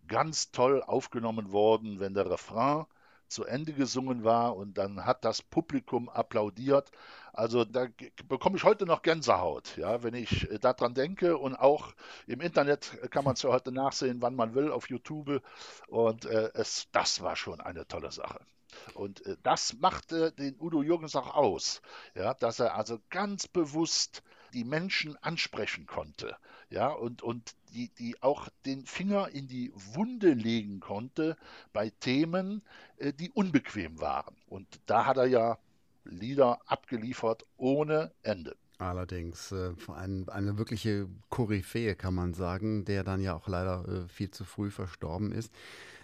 ganz 0.08 0.52
toll 0.52 0.84
aufgenommen 0.84 1.52
worden, 1.52 2.00
wenn 2.00 2.14
der 2.14 2.30
Refrain 2.30 2.86
zu 3.28 3.44
Ende 3.44 3.74
gesungen 3.74 4.24
war 4.24 4.56
und 4.56 4.78
dann 4.78 5.06
hat 5.06 5.26
das 5.26 5.42
Publikum 5.42 6.08
applaudiert. 6.10 6.92
Also 7.34 7.66
da 7.66 7.88
bekomme 8.28 8.58
ich 8.58 8.64
heute 8.64 8.86
noch 8.86 9.02
Gänsehaut, 9.02 9.78
ja, 9.78 10.02
wenn 10.04 10.14
ich 10.14 10.50
äh, 10.50 10.60
daran 10.60 10.94
denke 10.94 11.38
und 11.38 11.56
auch 11.56 11.94
im 12.26 12.42
Internet 12.42 12.98
kann 13.12 13.26
man 13.26 13.34
es 13.34 13.42
ja 13.42 13.50
heute 13.50 13.72
nachsehen, 13.72 14.22
wann 14.22 14.36
man 14.36 14.56
will 14.56 14.72
auf 14.72 14.90
YouTube 14.90 15.42
und 15.88 16.26
äh, 16.26 16.52
es, 16.54 16.88
das 16.92 17.22
war 17.22 17.36
schon 17.36 17.62
eine 17.62 17.88
tolle 17.88 18.12
Sache. 18.12 18.40
Und 18.94 19.26
äh, 19.26 19.38
das 19.44 19.74
machte 19.80 20.32
den 20.32 20.56
Udo 20.60 20.82
Jürgens 20.82 21.16
auch 21.16 21.34
aus, 21.36 21.82
ja, 22.16 22.34
dass 22.34 22.60
er 22.60 22.76
also 22.76 23.00
ganz 23.10 23.48
bewusst 23.48 24.24
die 24.54 24.64
Menschen 24.64 25.16
ansprechen 25.24 25.86
konnte, 25.86 26.36
ja, 26.70 26.90
und, 26.90 27.22
und 27.22 27.56
die, 27.74 27.90
die 28.00 28.22
auch 28.22 28.50
den 28.66 28.86
Finger 28.86 29.30
in 29.30 29.48
die 29.48 29.72
Wunde 29.74 30.34
legen 30.34 30.80
konnte 30.80 31.38
bei 31.74 31.92
Themen, 32.00 32.62
äh, 32.98 33.14
die 33.14 33.32
unbequem 33.32 34.00
waren. 34.00 34.36
Und 34.48 34.68
da 34.86 35.06
hat 35.06 35.18
er 35.18 35.28
ja 35.28 35.58
Lieder 36.04 36.62
abgeliefert 36.66 37.44
ohne 37.58 38.12
Ende. 38.24 38.56
Allerdings, 38.80 39.52
äh, 39.52 39.74
ein, 39.96 40.30
eine 40.30 40.58
wirkliche 40.58 41.08
Koryphäe 41.30 41.96
kann 41.96 42.14
man 42.14 42.34
sagen, 42.34 42.86
der 42.86 43.04
dann 43.04 43.22
ja 43.22 43.36
auch 43.36 43.48
leider 43.48 43.88
äh, 43.88 44.08
viel 44.08 44.30
zu 44.30 44.46
früh 44.46 44.70
verstorben 44.70 45.32
ist. 45.32 45.52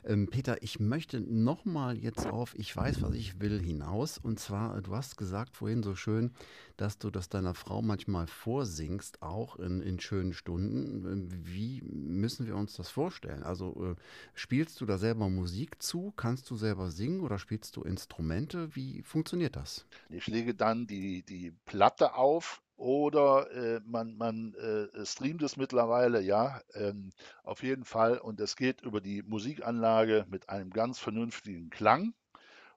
Ähm, 0.06 0.28
Peter, 0.28 0.62
ich 0.62 0.80
möchte 0.80 1.22
nochmal 1.22 1.98
jetzt 1.98 2.28
auf 2.28 2.58
Ich 2.58 2.76
weiß, 2.76 3.02
was 3.02 3.14
ich 3.14 3.40
will 3.40 3.62
hinaus. 3.62 4.18
Und 4.18 4.40
zwar, 4.40 4.82
du 4.82 4.96
hast 4.96 5.18
gesagt 5.18 5.56
vorhin 5.56 5.84
so 5.84 5.96
schön, 5.96 6.32
dass 6.78 6.98
du 6.98 7.10
das 7.10 7.30
deiner 7.30 7.54
Frau 7.54 7.82
manchmal 7.82 8.28
vorsingst, 8.28 9.22
auch 9.22 9.58
in, 9.58 9.82
in 9.82 10.00
schönen 10.00 10.34
Stunden. 10.34 11.06
Ähm, 11.06 11.28
wie 11.32 11.82
müssen 11.84 12.46
wir 12.46 12.56
uns 12.56 12.76
das 12.76 12.90
vorstellen? 12.90 13.44
Also 13.44 13.94
äh, 13.94 13.96
spielst 14.34 14.82
du 14.82 14.86
da 14.86 14.98
selber 14.98 15.30
Musik 15.30 15.82
zu? 15.82 16.14
Kannst 16.16 16.50
du 16.50 16.56
selber 16.56 16.92
singen 16.92 17.22
oder 17.22 17.40
spielst 17.40 17.76
du 17.76 17.82
Instrumente? 17.84 18.76
Wie 18.76 19.02
funktioniert 19.04 19.56
das? 19.56 19.86
Ich 20.10 20.28
lege 20.28 20.54
dann 20.54 20.88
die, 20.88 21.24
die 21.24 21.52
Platte 21.66 22.16
auf 22.16 22.62
oder 22.84 23.50
äh, 23.52 23.80
man, 23.86 24.18
man 24.18 24.54
äh, 24.56 25.06
streamt 25.06 25.42
es 25.42 25.56
mittlerweile, 25.56 26.20
ja, 26.20 26.62
ähm, 26.74 27.12
auf 27.44 27.64
jeden 27.64 27.86
Fall. 27.86 28.18
Und 28.18 28.42
es 28.42 28.58
geht 28.58 28.82
über 28.82 29.00
die 29.00 29.24
Musikanlage 29.24 30.26
mit 30.30 30.50
einem 30.50 30.70
ganz 30.70 31.00
vernünftigen 31.00 31.70
Klang. 31.70 32.14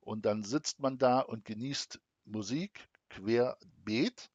Und 0.01 0.25
dann 0.25 0.45
sitzt 0.45 0.79
man 0.79 0.97
da 0.97 1.19
und 1.19 1.45
genießt 1.45 2.01
Musik 2.25 2.89
querbeet. 3.11 4.31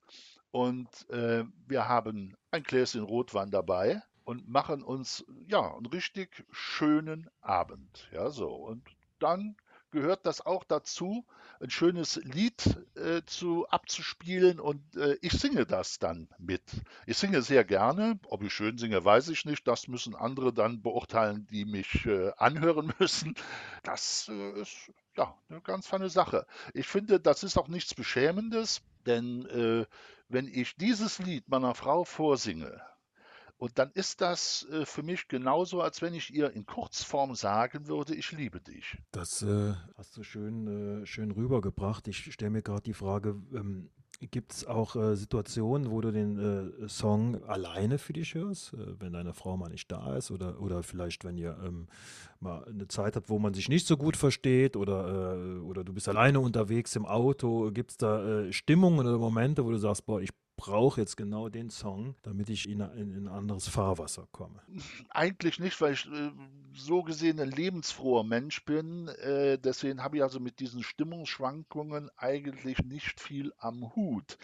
Und 0.52 1.10
äh, 1.10 1.46
wir 1.68 1.88
haben 1.88 2.36
ein 2.52 2.64
Gläschen 2.64 3.04
Rotwein 3.04 3.50
dabei 3.50 4.02
und 4.26 4.50
machen 4.50 4.84
uns 4.84 5.24
ja 5.48 5.74
einen 5.74 5.86
richtig 5.86 6.44
schönen 6.52 7.30
Abend. 7.40 8.10
Ja, 8.12 8.30
so. 8.30 8.50
Und 8.54 8.84
dann 9.20 9.56
gehört 9.92 10.26
das 10.26 10.46
auch 10.46 10.64
dazu, 10.64 11.26
ein 11.60 11.70
schönes 11.70 12.16
Lied 12.24 12.64
äh, 12.96 13.22
zu, 13.26 13.68
abzuspielen 13.68 14.60
und 14.60 14.82
äh, 14.96 15.18
ich 15.22 15.34
singe 15.34 15.66
das 15.66 16.00
dann 16.00 16.28
mit. 16.40 16.64
Ich 17.06 17.18
singe 17.18 17.42
sehr 17.42 17.64
gerne. 17.64 18.20
Ob 18.28 18.44
ich 18.44 18.54
schön 18.54 18.78
singe, 18.78 19.04
weiß 19.04 19.30
ich 19.30 19.46
nicht. 19.46 19.68
Das 19.68 19.88
müssen 19.88 20.16
andere 20.16 20.54
dann 20.54 20.82
beurteilen, 20.82 21.48
die 21.52 21.66
mich 21.66 22.06
äh, 22.06 22.32
anhören 22.38 22.94
müssen. 23.00 23.36
Das 23.84 24.30
äh, 24.32 24.62
ist 24.62 24.92
ja 25.16 25.36
eine 25.50 25.62
ganz 25.62 25.88
feine 25.88 26.10
Sache. 26.10 26.48
Ich 26.74 26.88
finde, 26.88 27.20
das 27.20 27.44
ist 27.44 27.58
auch 27.58 27.68
nichts 27.68 27.94
Beschämendes, 27.94 28.82
denn 29.06 29.46
äh, 29.48 29.86
wenn 30.30 30.48
ich 30.48 30.76
dieses 30.78 31.20
Lied 31.20 31.48
meiner 31.50 31.76
Frau 31.76 32.06
vorsinge, 32.06 32.82
und 33.62 33.78
dann 33.78 33.92
ist 33.94 34.22
das 34.22 34.66
äh, 34.72 34.88
für 34.88 35.04
mich 35.04 35.28
genauso, 35.28 35.82
als 35.82 36.02
wenn 36.02 36.16
ich 36.16 36.34
ihr 36.34 36.52
in 36.52 36.66
Kurzform 36.66 37.36
sagen 37.36 37.88
würde, 37.88 38.16
ich 38.16 38.32
liebe 38.32 38.60
dich. 38.60 38.98
Das 39.12 39.44
äh, 39.44 39.76
hast 39.98 40.18
du 40.18 40.24
schön, 40.24 41.04
äh, 41.04 41.06
schön 41.06 41.30
rübergebracht. 41.30 42.08
Ich 42.08 42.34
stelle 42.34 42.50
mir 42.50 42.64
gerade 42.64 42.82
die 42.82 42.96
Frage, 42.96 43.40
ähm, 43.54 43.92
Gibt 44.30 44.54
es 44.54 44.68
auch 44.68 44.96
äh, 44.96 45.16
Situationen, 45.16 45.90
wo 45.90 46.00
du 46.00 46.12
den 46.12 46.38
äh, 46.38 46.88
Song 46.88 47.44
alleine 47.46 47.98
für 47.98 48.14
dich 48.14 48.36
hörst, 48.36 48.74
äh, 48.74 49.00
wenn 49.00 49.14
deine 49.14 49.34
Frau 49.34 49.58
mal 49.58 49.70
nicht 49.70 49.92
da 49.92 50.16
ist 50.16 50.30
oder, 50.30 50.62
oder 50.62 50.84
vielleicht, 50.84 51.26
wenn 51.26 51.40
ihr 51.40 51.58
ähm, 51.66 51.88
mal 52.40 52.64
eine 52.66 52.88
Zeit 52.88 53.16
habt, 53.16 53.30
wo 53.30 53.40
man 53.40 53.56
sich 53.56 53.68
nicht 53.68 53.88
so 53.88 53.98
gut 53.98 54.16
versteht 54.16 54.76
oder, 54.76 55.64
oder 55.64 55.84
du 55.84 55.92
bist 55.92 56.08
alleine 56.08 56.40
unterwegs 56.40 56.96
im 56.96 57.06
Auto? 57.06 57.72
Gibt 57.72 57.92
es 57.92 57.98
da 57.98 58.52
Stimmungen 58.52 59.08
oder 59.08 59.18
Momente, 59.18 59.66
wo 59.66 59.72
du 59.72 59.78
sagst, 59.78 60.06
boah, 60.06 60.22
ich 60.22 60.30
brauche 60.62 61.02
jetzt 61.02 61.18
genau 61.18 61.50
den 61.50 61.72
Song, 61.72 62.14
damit 62.22 62.48
ich 62.48 62.70
in, 62.70 62.82
in, 62.82 63.16
in, 63.16 63.28
ein 63.28 63.28
anderes 63.28 63.68
Fahrwasser 63.68 64.28
komme? 64.32 64.62
Eigentlich 65.10 65.58
nicht, 65.58 65.82
weil 65.82 65.94
ich 65.94 66.06
äh, 66.06 66.32
so 66.76 67.02
gesehen 67.02 67.40
ein 67.40 67.50
lebensfroher 67.50 68.24
Mensch 68.24 68.64
bin. 68.64 69.08
Äh, 69.08 69.58
deswegen 69.58 70.04
habe 70.04 70.18
ich 70.18 70.24
also 70.24 70.40
mit 70.40 70.60
diesen 70.60 70.84
Stimmungsschwankungen 70.84 72.12
eigentlich 72.16 72.78
nicht 72.84 73.20
viel 73.20 73.52
am 73.58 73.96
Hut. 73.96 74.38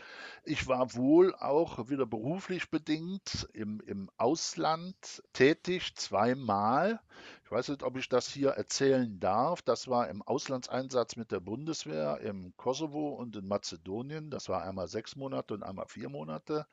Ich 0.44 0.68
war 0.68 0.96
wohl 0.96 1.36
auch 1.36 1.88
wieder 1.88 2.08
beruflich 2.08 2.72
bedingt 2.72 3.48
im, 3.54 3.80
im 3.86 4.10
Ausland 4.18 5.22
tätig, 5.34 5.94
zweimal. 5.98 7.00
Ich 7.48 7.52
weiß 7.52 7.70
nicht, 7.70 7.84
ob 7.84 7.96
ich 7.96 8.10
das 8.10 8.28
hier 8.28 8.50
erzählen 8.50 9.22
darf. 9.22 9.62
Das 9.62 9.88
war 9.88 10.10
im 10.10 10.22
Auslandseinsatz 10.22 11.16
mit 11.16 11.32
der 11.32 11.40
Bundeswehr 11.40 12.20
im 12.20 12.52
Kosovo 12.58 13.12
und 13.12 13.38
in 13.38 13.48
Mazedonien. 13.48 14.30
Das 14.30 14.50
war 14.50 14.64
einmal 14.64 14.90
sechs 14.90 15.16
Monate 15.16 15.54
und 15.54 15.64
einmal 15.64 15.88
vier 15.88 16.10
Monate. 16.10 16.68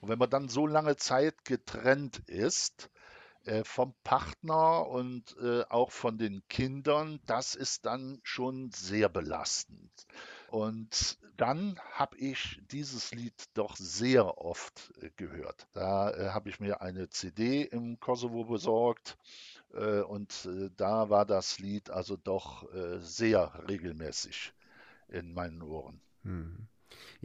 Und 0.00 0.08
wenn 0.08 0.18
man 0.18 0.30
dann 0.30 0.48
so 0.48 0.66
lange 0.66 0.96
Zeit 0.96 1.44
getrennt 1.44 2.20
ist, 2.26 2.88
äh, 3.44 3.64
vom 3.64 3.92
Partner 4.02 4.86
und 4.86 5.36
äh, 5.42 5.64
auch 5.68 5.90
von 5.90 6.16
den 6.16 6.42
Kindern, 6.48 7.20
das 7.26 7.54
ist 7.54 7.84
dann 7.84 8.18
schon 8.22 8.70
sehr 8.70 9.10
belastend. 9.10 10.06
Und 10.48 11.18
dann 11.36 11.78
habe 11.92 12.16
ich 12.16 12.62
dieses 12.70 13.12
Lied 13.12 13.44
doch 13.52 13.76
sehr 13.76 14.38
oft 14.38 14.90
äh, 15.02 15.10
gehört. 15.16 15.66
Da 15.74 16.10
äh, 16.12 16.30
habe 16.30 16.48
ich 16.48 16.60
mir 16.60 16.80
eine 16.80 17.10
CD 17.10 17.62
im 17.62 18.00
Kosovo 18.00 18.44
besorgt 18.44 19.18
und 20.02 20.46
äh, 20.46 20.70
da 20.76 21.10
war 21.10 21.26
das 21.26 21.58
Lied 21.58 21.90
also 21.90 22.16
doch 22.16 22.72
äh, 22.72 23.00
sehr 23.00 23.52
regelmäßig 23.68 24.52
in 25.08 25.34
meinen 25.34 25.62
Ohren. 25.62 26.00
Hm. 26.22 26.68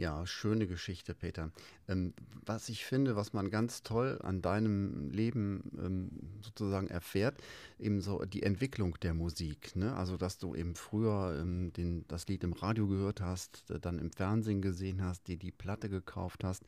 Ja, 0.00 0.24
schöne 0.24 0.66
Geschichte, 0.66 1.14
Peter. 1.14 1.50
Ähm, 1.86 2.14
was 2.46 2.70
ich 2.70 2.86
finde, 2.86 3.16
was 3.16 3.34
man 3.34 3.50
ganz 3.50 3.82
toll 3.82 4.18
an 4.22 4.40
deinem 4.40 5.10
Leben 5.10 5.70
ähm, 5.76 6.10
sozusagen 6.40 6.86
erfährt, 6.86 7.36
eben 7.78 8.00
so 8.00 8.24
die 8.24 8.42
Entwicklung 8.42 8.98
der 9.02 9.12
Musik. 9.12 9.76
Ne? 9.76 9.94
Also, 9.94 10.16
dass 10.16 10.38
du 10.38 10.54
eben 10.54 10.74
früher 10.74 11.38
ähm, 11.38 11.74
den, 11.74 12.08
das 12.08 12.26
Lied 12.28 12.44
im 12.44 12.54
Radio 12.54 12.86
gehört 12.86 13.20
hast, 13.20 13.64
dann 13.82 13.98
im 13.98 14.10
Fernsehen 14.10 14.62
gesehen 14.62 15.04
hast, 15.04 15.28
dir 15.28 15.36
die 15.36 15.52
Platte 15.52 15.90
gekauft 15.90 16.44
hast 16.44 16.62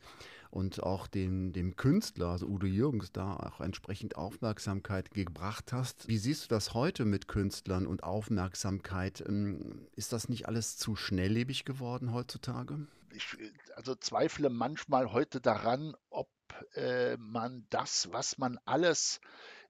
und 0.51 0.83
auch 0.83 1.07
dem, 1.07 1.53
dem 1.53 1.75
Künstler, 1.75 2.27
also 2.27 2.45
Udo 2.45 2.67
Jürgens, 2.67 3.11
da 3.13 3.35
auch 3.35 3.61
entsprechend 3.61 4.15
Aufmerksamkeit 4.15 5.09
gebracht 5.09 5.73
hast. 5.73 6.07
Wie 6.07 6.19
siehst 6.19 6.43
du 6.43 6.47
das 6.49 6.75
heute 6.75 7.03
mit 7.03 7.27
Künstlern 7.27 7.87
und 7.87 8.03
Aufmerksamkeit? 8.03 9.23
Ähm, 9.27 9.87
ist 9.95 10.13
das 10.13 10.29
nicht 10.29 10.47
alles 10.47 10.77
zu 10.77 10.95
schnelllebig 10.95 11.65
geworden 11.65 12.13
heutzutage? 12.13 12.85
Ich 13.15 13.37
also 13.75 13.95
zweifle 13.95 14.49
manchmal 14.49 15.11
heute 15.11 15.39
daran, 15.39 15.95
ob 16.09 16.29
äh, 16.75 17.15
man 17.17 17.65
das, 17.69 18.11
was 18.11 18.37
man 18.37 18.59
alles 18.65 19.21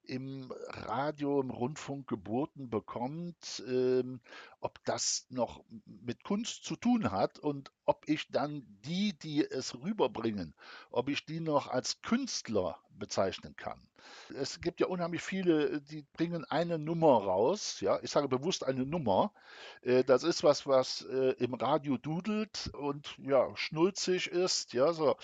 im 0.06 0.52
Radio, 0.68 1.40
im 1.40 1.50
Rundfunk 1.50 2.06
geboten 2.06 2.68
bekommt, 2.68 3.62
ähm, 3.66 4.20
ob 4.60 4.82
das 4.84 5.26
noch 5.30 5.64
mit 5.84 6.24
Kunst 6.24 6.64
zu 6.64 6.76
tun 6.76 7.10
hat 7.10 7.38
und 7.38 7.72
ob 7.84 8.08
ich 8.08 8.28
dann 8.30 8.64
die, 8.84 9.18
die 9.18 9.44
es 9.44 9.74
rüberbringen, 9.74 10.54
ob 10.90 11.08
ich 11.08 11.24
die 11.24 11.40
noch 11.40 11.68
als 11.68 12.00
Künstler 12.02 12.78
bezeichnen 12.98 13.56
kann. 13.56 13.80
Es 14.34 14.60
gibt 14.60 14.80
ja 14.80 14.86
unheimlich 14.86 15.22
viele, 15.22 15.80
die 15.80 16.02
bringen 16.12 16.44
eine 16.44 16.78
Nummer 16.78 17.22
raus. 17.24 17.80
Ja, 17.80 17.98
ich 18.02 18.10
sage 18.10 18.28
bewusst 18.28 18.64
eine 18.64 18.84
Nummer. 18.84 19.32
Äh, 19.82 20.04
das 20.04 20.22
ist 20.22 20.42
was, 20.42 20.66
was 20.66 21.02
äh, 21.02 21.34
im 21.38 21.54
Radio 21.54 21.96
dudelt 21.96 22.70
und 22.74 23.16
ja, 23.18 23.54
schnulzig 23.56 24.28
ist. 24.28 24.72
Ja, 24.72 24.92
so. 24.92 25.16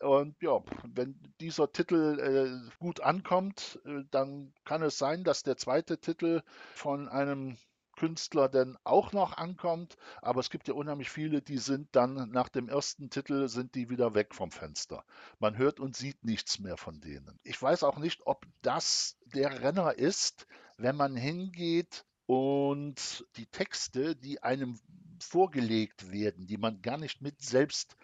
Und 0.00 0.40
ja, 0.42 0.62
wenn 0.84 1.20
dieser 1.40 1.72
Titel 1.72 2.18
äh, 2.18 2.78
gut 2.78 3.00
ankommt, 3.00 3.80
dann 4.10 4.52
kann 4.64 4.82
es 4.82 4.96
sein, 4.96 5.24
dass 5.24 5.42
der 5.42 5.56
zweite 5.56 5.98
Titel 5.98 6.42
von 6.74 7.08
einem 7.08 7.58
Künstler 8.00 8.48
denn 8.48 8.78
auch 8.82 9.12
noch 9.12 9.36
ankommt. 9.36 9.98
Aber 10.22 10.40
es 10.40 10.48
gibt 10.48 10.68
ja 10.68 10.72
unheimlich 10.74 11.10
viele, 11.10 11.42
die 11.42 11.58
sind 11.58 11.88
dann 11.92 12.30
nach 12.30 12.48
dem 12.48 12.70
ersten 12.70 13.10
Titel 13.10 13.46
sind 13.48 13.74
die 13.74 13.90
wieder 13.90 14.14
weg 14.14 14.34
vom 14.34 14.50
Fenster. 14.50 15.04
Man 15.38 15.58
hört 15.58 15.80
und 15.80 15.94
sieht 15.94 16.24
nichts 16.24 16.58
mehr 16.60 16.78
von 16.78 17.02
denen. 17.02 17.38
Ich 17.42 17.60
weiß 17.60 17.84
auch 17.84 17.98
nicht, 17.98 18.22
ob 18.24 18.46
das 18.62 19.18
der 19.26 19.60
Renner 19.60 19.98
ist, 19.98 20.46
wenn 20.78 20.96
man 20.96 21.14
hingeht 21.14 22.06
und 22.24 23.26
die 23.36 23.46
Texte, 23.46 24.16
die 24.16 24.42
einem 24.42 24.80
vorgelegt 25.22 26.10
werden, 26.10 26.46
die 26.46 26.56
man 26.56 26.80
gar 26.80 26.96
nicht 26.96 27.20
mit 27.20 27.42
selbst 27.42 27.96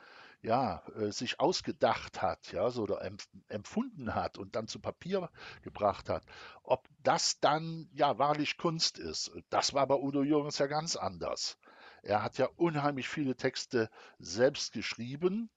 ja, 0.47 0.81
äh, 0.95 1.11
sich 1.11 1.41
ausgedacht 1.41 2.23
hat, 2.23 2.53
ja, 2.53 2.71
so 2.71 2.85
oder 2.85 3.03
empfunden 3.49 4.15
hat 4.15 4.39
und 4.39 4.55
dann 4.55 4.69
zu 4.69 4.79
Papier 4.79 5.29
gebracht 5.63 6.09
hat, 6.09 6.25
ob 6.63 6.89
das 7.03 7.41
dann 7.41 7.89
ja 7.93 8.19
wahrlich 8.19 8.57
Kunst 8.57 8.99
ist. 8.99 9.33
Das 9.51 9.75
war 9.75 9.87
bei 9.89 9.97
Udo 9.97 10.23
Jürgens 10.23 10.59
ja 10.59 10.69
ganz 10.69 10.95
anders. 10.95 11.59
Er 12.03 12.23
hat 12.23 12.39
ja 12.39 12.49
unheimlich 12.57 13.09
viele 13.09 13.35
Texte 13.35 13.91
selbst 14.21 14.73
geschrieben, 14.73 15.51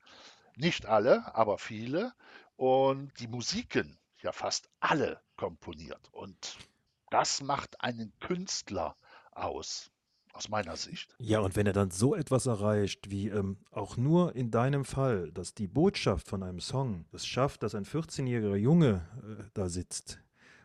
nicht 0.56 0.88
alle, 0.88 1.36
aber 1.36 1.60
viele 1.60 2.14
und 2.56 3.12
die 3.20 3.28
Musiken 3.28 4.00
ja 4.24 4.32
fast 4.32 4.70
alle 4.80 5.22
komponiert 5.38 6.10
und 6.12 6.58
das 7.12 7.42
macht 7.42 7.82
einen 7.82 8.12
Künstler 8.20 8.96
aus 9.32 9.92
aus 10.34 10.50
meiner 10.50 10.76
Sicht. 10.76 11.16
Ja, 11.20 11.40
und 11.40 11.56
wenn 11.56 11.68
er 11.68 11.74
dann 11.74 11.92
so 11.92 12.16
etwas 12.16 12.46
erreicht, 12.46 13.10
wie 13.10 13.28
ähm, 13.30 13.58
auch 13.72 13.98
nur 13.98 14.36
in 14.36 14.52
deinem 14.52 14.86
Fall, 14.86 15.32
dass 15.32 15.54
die 15.54 15.68
Botschaft 15.68 16.28
von 16.28 16.44
einem 16.44 16.60
Song 16.60 17.06
es 17.12 17.26
schafft, 17.26 17.64
dass 17.64 17.76
ein 17.76 17.86
14-jähriger 17.86 18.56
Junge 18.56 19.08
äh, 19.24 19.44
da 19.54 19.70
sitzt 19.70 20.20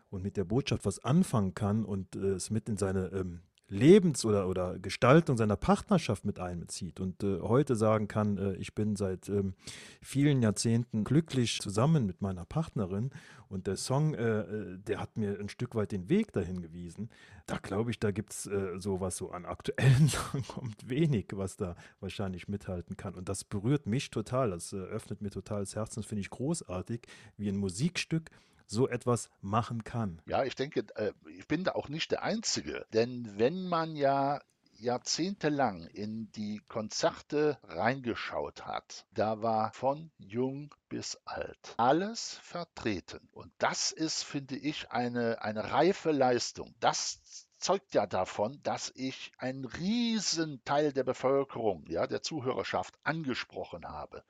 und 0.09 0.23
mit 0.23 0.37
der 0.37 0.45
Botschaft 0.45 0.85
was 0.85 1.03
anfangen 1.03 1.53
kann 1.53 1.83
und 1.83 2.15
äh, 2.15 2.33
es 2.33 2.49
mit 2.49 2.69
in 2.69 2.77
seine 2.77 3.07
ähm, 3.07 3.41
Lebens- 3.67 4.25
oder, 4.25 4.47
oder 4.47 4.77
Gestaltung 4.77 5.37
seiner 5.37 5.55
Partnerschaft 5.55 6.23
mit 6.23 6.39
einbezieht 6.39 6.99
und 6.99 7.23
äh, 7.23 7.39
heute 7.41 7.75
sagen 7.75 8.07
kann, 8.07 8.37
äh, 8.37 8.55
ich 8.57 8.75
bin 8.75 8.95
seit 8.95 9.27
ähm, 9.27 9.55
vielen 10.01 10.41
Jahrzehnten 10.43 11.03
glücklich 11.03 11.59
zusammen 11.59 12.05
mit 12.05 12.21
meiner 12.21 12.45
Partnerin 12.45 13.09
und 13.49 13.65
der 13.65 13.75
Song, 13.75 14.13
äh, 14.13 14.41
äh 14.41 14.77
der 14.77 14.99
hat 14.99 15.17
mir 15.17 15.39
ein 15.39 15.49
Stück 15.49 15.73
weit 15.73 15.91
den 15.91 16.09
Weg 16.09 16.31
dahin 16.31 16.61
gewiesen. 16.61 17.09
Da 17.47 17.57
glaube 17.57 17.89
ich, 17.89 17.99
da 17.99 18.11
gibt 18.11 18.33
es 18.33 18.45
äh, 18.45 18.79
so 18.79 18.99
was 18.99 19.17
so 19.17 19.31
an 19.31 19.45
aktuellen 19.45 20.07
Sachen 20.09 20.43
kommt 20.47 20.87
wenig, 20.87 21.27
was 21.33 21.57
da 21.57 21.75
wahrscheinlich 21.99 22.47
mithalten 22.47 22.97
kann. 22.97 23.15
Und 23.15 23.29
das 23.29 23.43
berührt 23.43 23.87
mich 23.87 24.11
total, 24.11 24.51
das 24.51 24.73
äh, 24.73 24.77
öffnet 24.77 25.21
mir 25.21 25.31
total 25.31 25.61
das 25.61 25.75
Herz 25.75 25.97
und 25.97 26.05
finde 26.05 26.21
ich 26.21 26.29
großartig, 26.29 27.07
wie 27.37 27.49
ein 27.49 27.57
Musikstück 27.57 28.29
so 28.67 28.87
etwas 28.87 29.29
machen 29.41 29.83
kann. 29.83 30.21
Ja, 30.25 30.43
ich 30.43 30.55
denke, 30.55 30.85
äh, 30.95 31.13
ich 31.37 31.47
bin 31.47 31.63
da 31.63 31.73
auch 31.73 31.89
nicht 31.89 32.11
der 32.11 32.23
Einzige. 32.23 32.85
Denn 32.93 33.37
wenn 33.37 33.67
man 33.67 33.95
ja 33.95 34.41
jahrzehntelang 34.79 35.87
in 35.87 36.31
die 36.33 36.61
Konzerte 36.67 37.57
reingeschaut 37.63 38.65
hat, 38.65 39.05
da 39.13 39.41
war 39.41 39.71
von 39.73 40.11
jung 40.17 40.73
bis 40.89 41.17
alt 41.25 41.73
alles 41.77 42.39
vertreten. 42.43 43.27
Und 43.31 43.51
das 43.57 43.91
ist, 43.91 44.23
finde 44.23 44.57
ich, 44.57 44.91
eine, 44.91 45.41
eine 45.41 45.71
reife 45.71 46.11
Leistung. 46.11 46.75
Das 46.79 47.21
zeugt 47.57 47.93
ja 47.93 48.05
davon, 48.05 48.59
dass 48.63 48.91
ich 48.95 49.31
einen 49.37 49.65
riesen 49.65 50.63
Teil 50.65 50.93
der 50.93 51.03
Bevölkerung, 51.03 51.85
ja, 51.87 52.05
der 52.05 52.21
Zuhörerschaft 52.21 52.95
angesprochen 53.03 53.87
habe. 53.87 54.23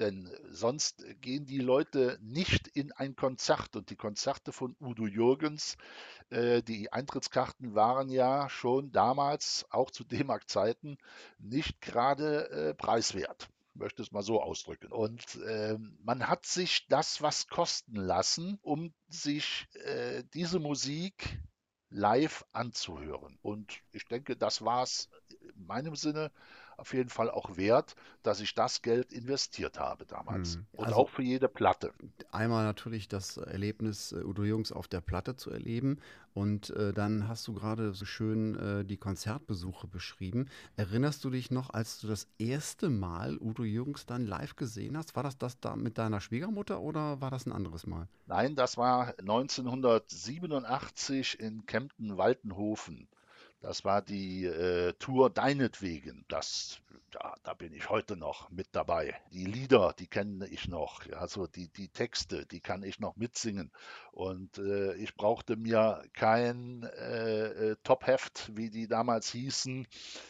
Denn 0.00 0.30
sonst 0.48 1.04
gehen 1.20 1.44
die 1.44 1.58
Leute 1.58 2.18
nicht 2.22 2.68
in 2.68 2.90
ein 2.92 3.14
Konzert. 3.14 3.76
Und 3.76 3.90
die 3.90 3.96
Konzerte 3.96 4.50
von 4.50 4.74
Udo 4.80 5.06
Jürgens, 5.06 5.76
äh, 6.30 6.62
die 6.62 6.90
Eintrittskarten 6.90 7.74
waren 7.74 8.08
ja 8.08 8.48
schon 8.48 8.92
damals, 8.92 9.66
auch 9.70 9.90
zu 9.90 10.02
D-Mark-Zeiten, 10.04 10.96
nicht 11.38 11.80
gerade 11.80 12.50
äh, 12.50 12.74
preiswert 12.74 13.48
möchte 13.74 14.02
es 14.02 14.12
mal 14.12 14.22
so 14.22 14.42
ausdrücken. 14.42 14.92
Und 14.92 15.36
äh, 15.46 15.78
man 16.02 16.28
hat 16.28 16.44
sich 16.44 16.86
das 16.88 17.22
was 17.22 17.46
kosten 17.46 17.96
lassen, 17.96 18.58
um 18.62 18.92
sich 19.08 19.68
äh, 19.84 20.24
diese 20.34 20.58
Musik 20.58 21.40
live 21.88 22.44
anzuhören. 22.52 23.38
Und 23.42 23.80
ich 23.92 24.04
denke, 24.06 24.36
das 24.36 24.64
war 24.64 24.82
es 24.82 25.08
in 25.54 25.66
meinem 25.66 25.96
Sinne 25.96 26.30
auf 26.80 26.94
jeden 26.94 27.10
Fall 27.10 27.30
auch 27.30 27.56
wert, 27.56 27.94
dass 28.22 28.40
ich 28.40 28.54
das 28.54 28.82
Geld 28.82 29.12
investiert 29.12 29.78
habe 29.78 30.06
damals. 30.06 30.56
Mhm. 30.56 30.66
Und 30.72 30.86
also 30.86 30.98
auch 30.98 31.10
für 31.10 31.22
jede 31.22 31.48
Platte. 31.48 31.92
Einmal 32.32 32.64
natürlich 32.64 33.08
das 33.08 33.36
Erlebnis, 33.36 34.12
äh, 34.12 34.24
Udo 34.24 34.44
Jungs 34.44 34.72
auf 34.72 34.88
der 34.88 35.00
Platte 35.00 35.36
zu 35.36 35.50
erleben. 35.50 35.98
Und 36.32 36.70
äh, 36.70 36.92
dann 36.92 37.28
hast 37.28 37.46
du 37.48 37.54
gerade 37.54 37.92
so 37.92 38.04
schön 38.04 38.56
äh, 38.56 38.84
die 38.84 38.96
Konzertbesuche 38.96 39.88
beschrieben. 39.88 40.48
Erinnerst 40.76 41.24
du 41.24 41.30
dich 41.30 41.50
noch, 41.50 41.70
als 41.70 42.00
du 42.00 42.06
das 42.06 42.28
erste 42.38 42.88
Mal 42.88 43.36
Udo 43.38 43.64
Jürgens 43.64 44.06
dann 44.06 44.26
live 44.26 44.56
gesehen 44.56 44.96
hast? 44.96 45.16
War 45.16 45.24
das 45.24 45.38
das 45.38 45.58
da 45.60 45.76
mit 45.76 45.98
deiner 45.98 46.20
Schwiegermutter 46.20 46.80
oder 46.80 47.20
war 47.20 47.30
das 47.30 47.46
ein 47.46 47.52
anderes 47.52 47.86
Mal? 47.86 48.08
Nein, 48.26 48.54
das 48.54 48.76
war 48.76 49.14
1987 49.18 51.40
in 51.40 51.66
Kempten-Waltenhofen. 51.66 53.08
Das 53.60 53.84
war 53.84 54.00
die 54.00 54.46
äh, 54.46 54.94
Tour 54.94 55.28
Deinetwegen. 55.28 56.24
Das, 56.28 56.80
ja, 57.12 57.34
da 57.42 57.52
bin 57.52 57.74
ich 57.74 57.90
heute 57.90 58.16
noch 58.16 58.48
mit 58.48 58.68
dabei. 58.72 59.14
Die 59.32 59.44
Lieder, 59.44 59.92
die 59.98 60.06
kenne 60.06 60.46
ich 60.48 60.66
noch. 60.66 61.06
Also 61.12 61.46
die, 61.46 61.68
die 61.68 61.88
Texte, 61.88 62.46
die 62.46 62.60
kann 62.60 62.82
ich 62.82 63.00
noch 63.00 63.16
mitsingen. 63.16 63.70
Und 64.12 64.56
äh, 64.56 64.94
ich 64.94 65.14
brauchte 65.14 65.56
mir 65.56 66.02
kein 66.14 66.84
äh, 66.84 67.70
äh 67.72 67.76
Top-Heft, 67.82 68.50
wie 68.56 68.70
die 68.70 68.88
damals 68.88 69.30
hießen, 69.30 69.86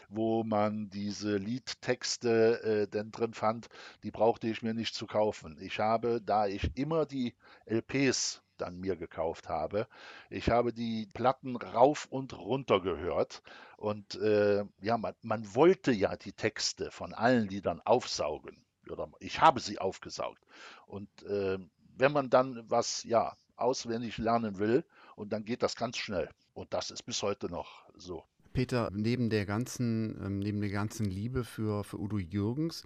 wo 0.08 0.42
man 0.42 0.90
diese 0.90 1.36
Liedtexte 1.36 2.62
äh, 2.64 2.88
denn 2.88 3.12
drin 3.12 3.34
fand. 3.34 3.68
Die 4.02 4.10
brauchte 4.10 4.48
ich 4.48 4.62
mir 4.62 4.74
nicht 4.74 4.96
zu 4.96 5.06
kaufen. 5.06 5.56
Ich 5.60 5.78
habe, 5.78 6.20
da 6.20 6.48
ich 6.48 6.76
immer 6.76 7.06
die 7.06 7.34
LPs 7.66 8.42
dann 8.60 8.80
mir 8.80 8.96
gekauft 8.96 9.48
habe. 9.48 9.86
Ich 10.28 10.50
habe 10.50 10.72
die 10.72 11.08
Platten 11.14 11.56
rauf 11.56 12.06
und 12.10 12.36
runter 12.36 12.80
gehört 12.80 13.42
und 13.76 14.16
äh, 14.16 14.64
ja, 14.80 14.98
man, 14.98 15.14
man 15.22 15.54
wollte 15.54 15.92
ja 15.92 16.16
die 16.16 16.32
Texte 16.32 16.90
von 16.90 17.14
allen 17.14 17.48
Liedern 17.48 17.80
aufsaugen. 17.84 18.56
Oder 18.88 19.08
ich 19.20 19.40
habe 19.40 19.60
sie 19.60 19.78
aufgesaugt. 19.78 20.44
Und 20.86 21.08
äh, 21.22 21.58
wenn 21.96 22.12
man 22.12 22.30
dann 22.30 22.64
was 22.68 23.04
ja 23.04 23.36
auswendig 23.56 24.18
lernen 24.18 24.58
will, 24.58 24.84
und 25.16 25.32
dann 25.34 25.44
geht 25.44 25.62
das 25.62 25.76
ganz 25.76 25.98
schnell. 25.98 26.30
Und 26.54 26.72
das 26.72 26.90
ist 26.90 27.02
bis 27.02 27.22
heute 27.22 27.50
noch 27.50 27.84
so. 27.94 28.24
Peter, 28.52 28.90
neben 28.92 29.30
der 29.30 29.46
ganzen, 29.46 30.18
ähm, 30.24 30.38
neben 30.38 30.60
der 30.60 30.70
ganzen 30.70 31.04
Liebe 31.04 31.44
für, 31.44 31.84
für 31.84 32.00
Udo 32.00 32.18
Jürgens, 32.18 32.84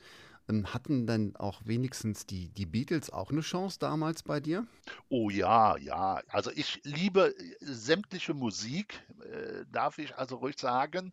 hatten 0.49 1.07
dann 1.07 1.35
auch 1.37 1.63
wenigstens 1.65 2.27
die, 2.27 2.49
die 2.51 2.67
Beatles 2.67 3.11
auch 3.11 3.31
eine 3.31 3.41
Chance 3.41 3.79
damals 3.79 4.23
bei 4.23 4.41
dir? 4.41 4.67
Oh 5.09 5.31
ja, 5.31 5.77
ja. 5.79 6.21
Also 6.29 6.51
ich 6.55 6.81
liebe 6.85 7.35
äh, 7.37 7.57
sämtliche 7.61 8.35
Musik, 8.35 9.03
äh, 9.23 9.65
darf 9.71 9.99
ich 9.99 10.17
also 10.17 10.37
ruhig 10.37 10.59
sagen, 10.59 11.13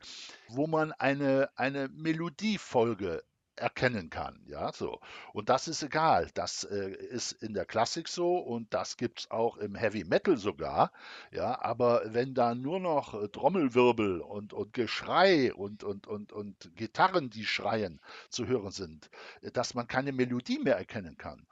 wo 0.50 0.68
man 0.68 0.92
eine, 0.92 1.50
eine 1.56 1.88
Melodiefolge 1.90 3.24
erkennen 3.56 4.10
kann. 4.10 4.40
Ja, 4.48 4.72
so. 4.74 5.00
Und 5.34 5.50
das 5.50 5.68
ist 5.68 5.84
egal. 5.84 6.30
Das 6.34 6.64
äh, 6.64 6.92
ist 6.92 7.32
in 7.34 7.54
der 7.54 7.66
Klassik 7.66 8.08
so 8.08 8.38
und 8.38 8.74
das 8.74 8.98
gibt 8.98 9.20
es 9.20 9.32
auch 9.32 9.58
im 9.58 9.76
Heavy 9.76 10.04
Metal 10.04 10.38
sogar. 10.38 10.92
Ja, 11.32 11.62
aber 11.62 12.02
wenn 12.06 12.34
da 12.34 12.56
nur 12.56 12.80
noch 12.80 13.14
äh, 13.14 13.28
Trommelwirbel 13.28 14.22
und, 14.22 14.54
und 14.54 14.74
Geschrei 14.74 15.54
und, 15.54 15.84
und, 15.84 16.08
und, 16.08 16.32
und 16.32 16.76
Gitarren, 16.76 17.30
die 17.30 17.46
schreien, 17.46 18.00
zu 18.30 18.48
hören 18.48 18.72
sind, 18.72 19.10
äh, 19.42 19.52
dass 19.52 19.74
man 19.74 19.88
keine 19.88 20.12
Melodie 20.12 20.60
mehr 20.60 20.78
erkennen 20.78 21.18
kann, 21.18 21.46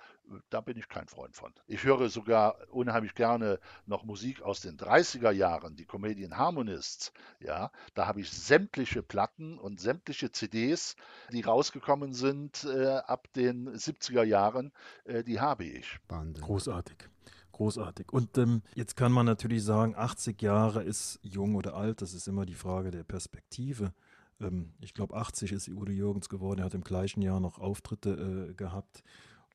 da 0.49 0.61
bin 0.61 0.77
ich 0.77 0.89
kein 0.89 1.07
Freund 1.07 1.35
von. 1.35 1.53
Ich 1.67 1.83
höre 1.83 2.09
sogar 2.09 2.55
unheimlich 2.71 3.15
gerne 3.15 3.59
noch 3.85 4.03
Musik 4.03 4.41
aus 4.41 4.61
den 4.61 4.77
30er 4.77 5.31
Jahren, 5.31 5.75
die 5.75 5.85
Comedian 5.85 6.37
Harmonists. 6.37 7.11
Ja, 7.39 7.71
da 7.93 8.07
habe 8.07 8.21
ich 8.21 8.29
sämtliche 8.29 9.01
Platten 9.01 9.57
und 9.57 9.79
sämtliche 9.79 10.31
CDs, 10.31 10.95
die 11.31 11.41
rausgekommen 11.41 12.13
sind 12.13 12.63
äh, 12.65 12.87
ab 12.87 13.31
den 13.33 13.69
70er 13.69 14.23
Jahren, 14.23 14.71
äh, 15.05 15.23
die 15.23 15.39
habe 15.39 15.65
ich. 15.65 15.99
Wahnsinn. 16.07 16.43
Großartig. 16.43 16.97
Großartig. 17.51 18.13
Und 18.13 18.37
ähm, 18.37 18.61
jetzt 18.73 18.95
kann 18.95 19.11
man 19.11 19.25
natürlich 19.25 19.63
sagen, 19.63 19.93
80 19.93 20.41
Jahre 20.41 20.81
ist 20.83 21.19
jung 21.23 21.55
oder 21.55 21.75
alt, 21.75 22.01
das 22.01 22.13
ist 22.13 22.27
immer 22.27 22.45
die 22.45 22.53
Frage 22.53 22.89
der 22.89 23.03
Perspektive. 23.03 23.93
Ähm, 24.39 24.71
ich 24.79 24.93
glaube, 24.93 25.15
80 25.15 25.51
ist 25.51 25.67
Udo 25.67 25.91
Jürgens 25.91 26.29
geworden, 26.29 26.59
er 26.59 26.65
hat 26.65 26.73
im 26.73 26.83
gleichen 26.83 27.21
Jahr 27.21 27.39
noch 27.39 27.59
Auftritte 27.59 28.49
äh, 28.49 28.53
gehabt. 28.53 29.03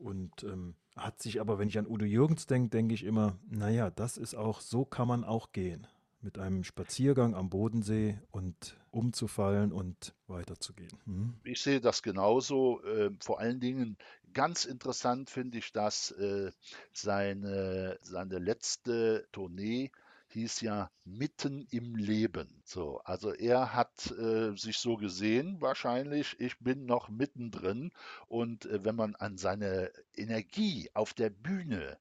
Und 0.00 0.44
ähm, 0.44 0.74
hat 0.96 1.20
sich 1.22 1.40
aber, 1.40 1.58
wenn 1.58 1.68
ich 1.68 1.78
an 1.78 1.86
Udo 1.86 2.04
Jürgens 2.04 2.46
denke, 2.46 2.70
denke 2.70 2.94
ich 2.94 3.04
immer, 3.04 3.38
naja, 3.48 3.90
das 3.90 4.16
ist 4.16 4.34
auch, 4.34 4.60
so 4.60 4.84
kann 4.84 5.08
man 5.08 5.24
auch 5.24 5.52
gehen. 5.52 5.86
Mit 6.20 6.38
einem 6.38 6.64
Spaziergang 6.64 7.34
am 7.34 7.50
Bodensee 7.50 8.18
und 8.30 8.78
umzufallen 8.90 9.72
und 9.72 10.14
weiterzugehen. 10.26 10.92
Hm? 11.04 11.34
Ich 11.44 11.60
sehe 11.60 11.80
das 11.80 12.02
genauso. 12.02 12.82
Äh, 12.84 13.10
vor 13.20 13.40
allen 13.40 13.60
Dingen 13.60 13.98
ganz 14.32 14.64
interessant 14.64 15.28
finde 15.30 15.58
ich, 15.58 15.72
dass 15.72 16.12
äh, 16.12 16.50
seine, 16.92 17.98
seine 18.02 18.38
letzte 18.38 19.26
Tournee 19.32 19.90
hieß 20.34 20.60
ja 20.60 20.90
mitten 21.04 21.66
im 21.70 21.96
Leben. 21.96 22.62
So, 22.64 22.98
also 23.04 23.32
er 23.32 23.72
hat 23.72 24.10
äh, 24.10 24.56
sich 24.56 24.78
so 24.78 24.96
gesehen, 24.96 25.60
wahrscheinlich, 25.60 26.38
ich 26.40 26.58
bin 26.58 26.86
noch 26.86 27.08
mittendrin. 27.08 27.92
Und 28.26 28.66
äh, 28.66 28.84
wenn 28.84 28.96
man 28.96 29.14
an 29.14 29.38
seine 29.38 29.90
Energie 30.14 30.90
auf 30.92 31.14
der 31.14 31.30
Bühne 31.30 31.98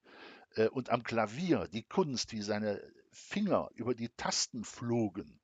äh, 0.55 0.67
und 0.67 0.89
am 0.89 1.03
Klavier, 1.03 1.67
die 1.71 1.83
Kunst, 1.83 2.33
wie 2.33 2.41
seine 2.41 2.81
Finger 3.11 3.69
über 3.75 3.93
die 3.93 4.09
Tasten 4.09 4.63
flogen, 4.63 5.39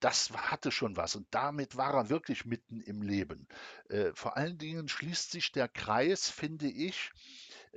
das 0.00 0.30
hatte 0.30 0.70
schon 0.70 0.96
was 0.96 1.16
und 1.16 1.26
damit 1.32 1.76
war 1.76 1.94
er 1.94 2.08
wirklich 2.08 2.44
mitten 2.44 2.80
im 2.80 3.02
Leben. 3.02 3.48
Äh, 3.88 4.12
vor 4.14 4.36
allen 4.36 4.56
Dingen 4.58 4.88
schließt 4.88 5.32
sich 5.32 5.50
der 5.50 5.66
Kreis, 5.68 6.30
finde 6.30 6.68
ich, 6.68 7.10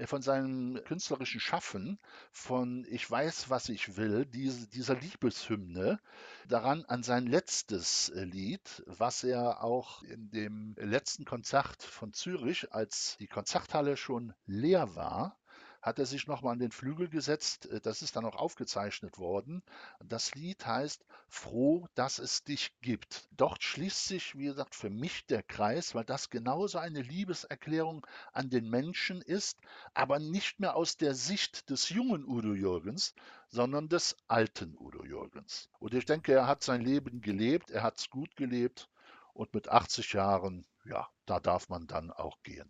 von 0.05 0.21
seinem 0.21 0.79
künstlerischen 0.85 1.39
Schaffen, 1.39 1.99
von 2.31 2.85
Ich 2.89 3.09
weiß, 3.09 3.49
was 3.49 3.69
ich 3.69 3.97
will, 3.97 4.25
diese, 4.25 4.67
dieser 4.67 4.95
Liebeshymne, 4.95 5.99
daran 6.47 6.85
an 6.85 7.03
sein 7.03 7.27
letztes 7.27 8.09
äh, 8.09 8.23
Lied, 8.23 8.83
was 8.85 9.23
er 9.23 9.63
auch 9.63 10.03
in 10.03 10.29
dem 10.31 10.75
letzten 10.77 11.25
Konzert 11.25 11.83
von 11.83 12.13
Zürich, 12.13 12.73
als 12.73 13.17
die 13.19 13.27
Konzerthalle 13.27 13.97
schon 13.97 14.33
leer 14.45 14.95
war, 14.95 15.37
hat 15.81 15.99
er 15.99 16.05
sich 16.05 16.27
nochmal 16.27 16.53
an 16.53 16.59
den 16.59 16.71
Flügel 16.71 17.09
gesetzt. 17.09 17.65
Äh, 17.67 17.81
das 17.81 18.01
ist 18.01 18.15
dann 18.15 18.25
auch 18.25 18.35
aufgezeichnet 18.35 19.17
worden. 19.17 19.63
Das 20.03 20.35
Lied 20.35 20.65
heißt 20.65 21.05
Froh, 21.27 21.87
dass 21.95 22.19
es 22.19 22.43
dich 22.43 22.73
gibt. 22.81 23.27
Dort 23.31 23.63
schließt 23.63 24.05
sich, 24.05 24.37
wie 24.37 24.45
gesagt, 24.45 24.75
für 24.75 24.89
mich 24.89 25.25
der 25.25 25.43
Kreis, 25.43 25.95
weil 25.95 26.03
das 26.03 26.29
genauso 26.29 26.77
eine 26.77 27.01
Liebeserklärung 27.01 28.05
an 28.33 28.49
den 28.49 28.69
Menschen 28.69 29.21
ist, 29.21 29.59
aber 29.93 30.19
nicht 30.19 30.59
mehr 30.59 30.75
aus 30.75 30.97
der 30.97 31.15
Sicht 31.15 31.69
des 31.69 31.89
jungen 31.89 32.25
Udo 32.25 32.53
Jürgens, 32.53 33.13
sondern 33.49 33.89
des 33.89 34.17
alten 34.27 34.75
Udo 34.77 35.03
Jürgens. 35.03 35.69
Und 35.79 35.93
ich 35.93 36.05
denke, 36.05 36.33
er 36.33 36.47
hat 36.47 36.63
sein 36.63 36.81
Leben 36.81 37.21
gelebt, 37.21 37.71
er 37.71 37.83
hat 37.83 37.97
es 37.97 38.09
gut 38.09 38.35
gelebt 38.35 38.89
und 39.33 39.53
mit 39.53 39.69
80 39.69 40.13
Jahren, 40.13 40.65
ja, 40.85 41.07
da 41.25 41.39
darf 41.39 41.69
man 41.69 41.87
dann 41.87 42.11
auch 42.11 42.43
gehen. 42.43 42.69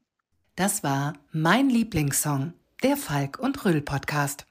Das 0.55 0.83
war 0.83 1.13
mein 1.31 1.69
Lieblingssong 1.69 2.53
Der 2.83 2.97
Falk 2.97 3.37
und 3.37 3.63
Rüll 3.63 3.81
Podcast. 3.83 4.50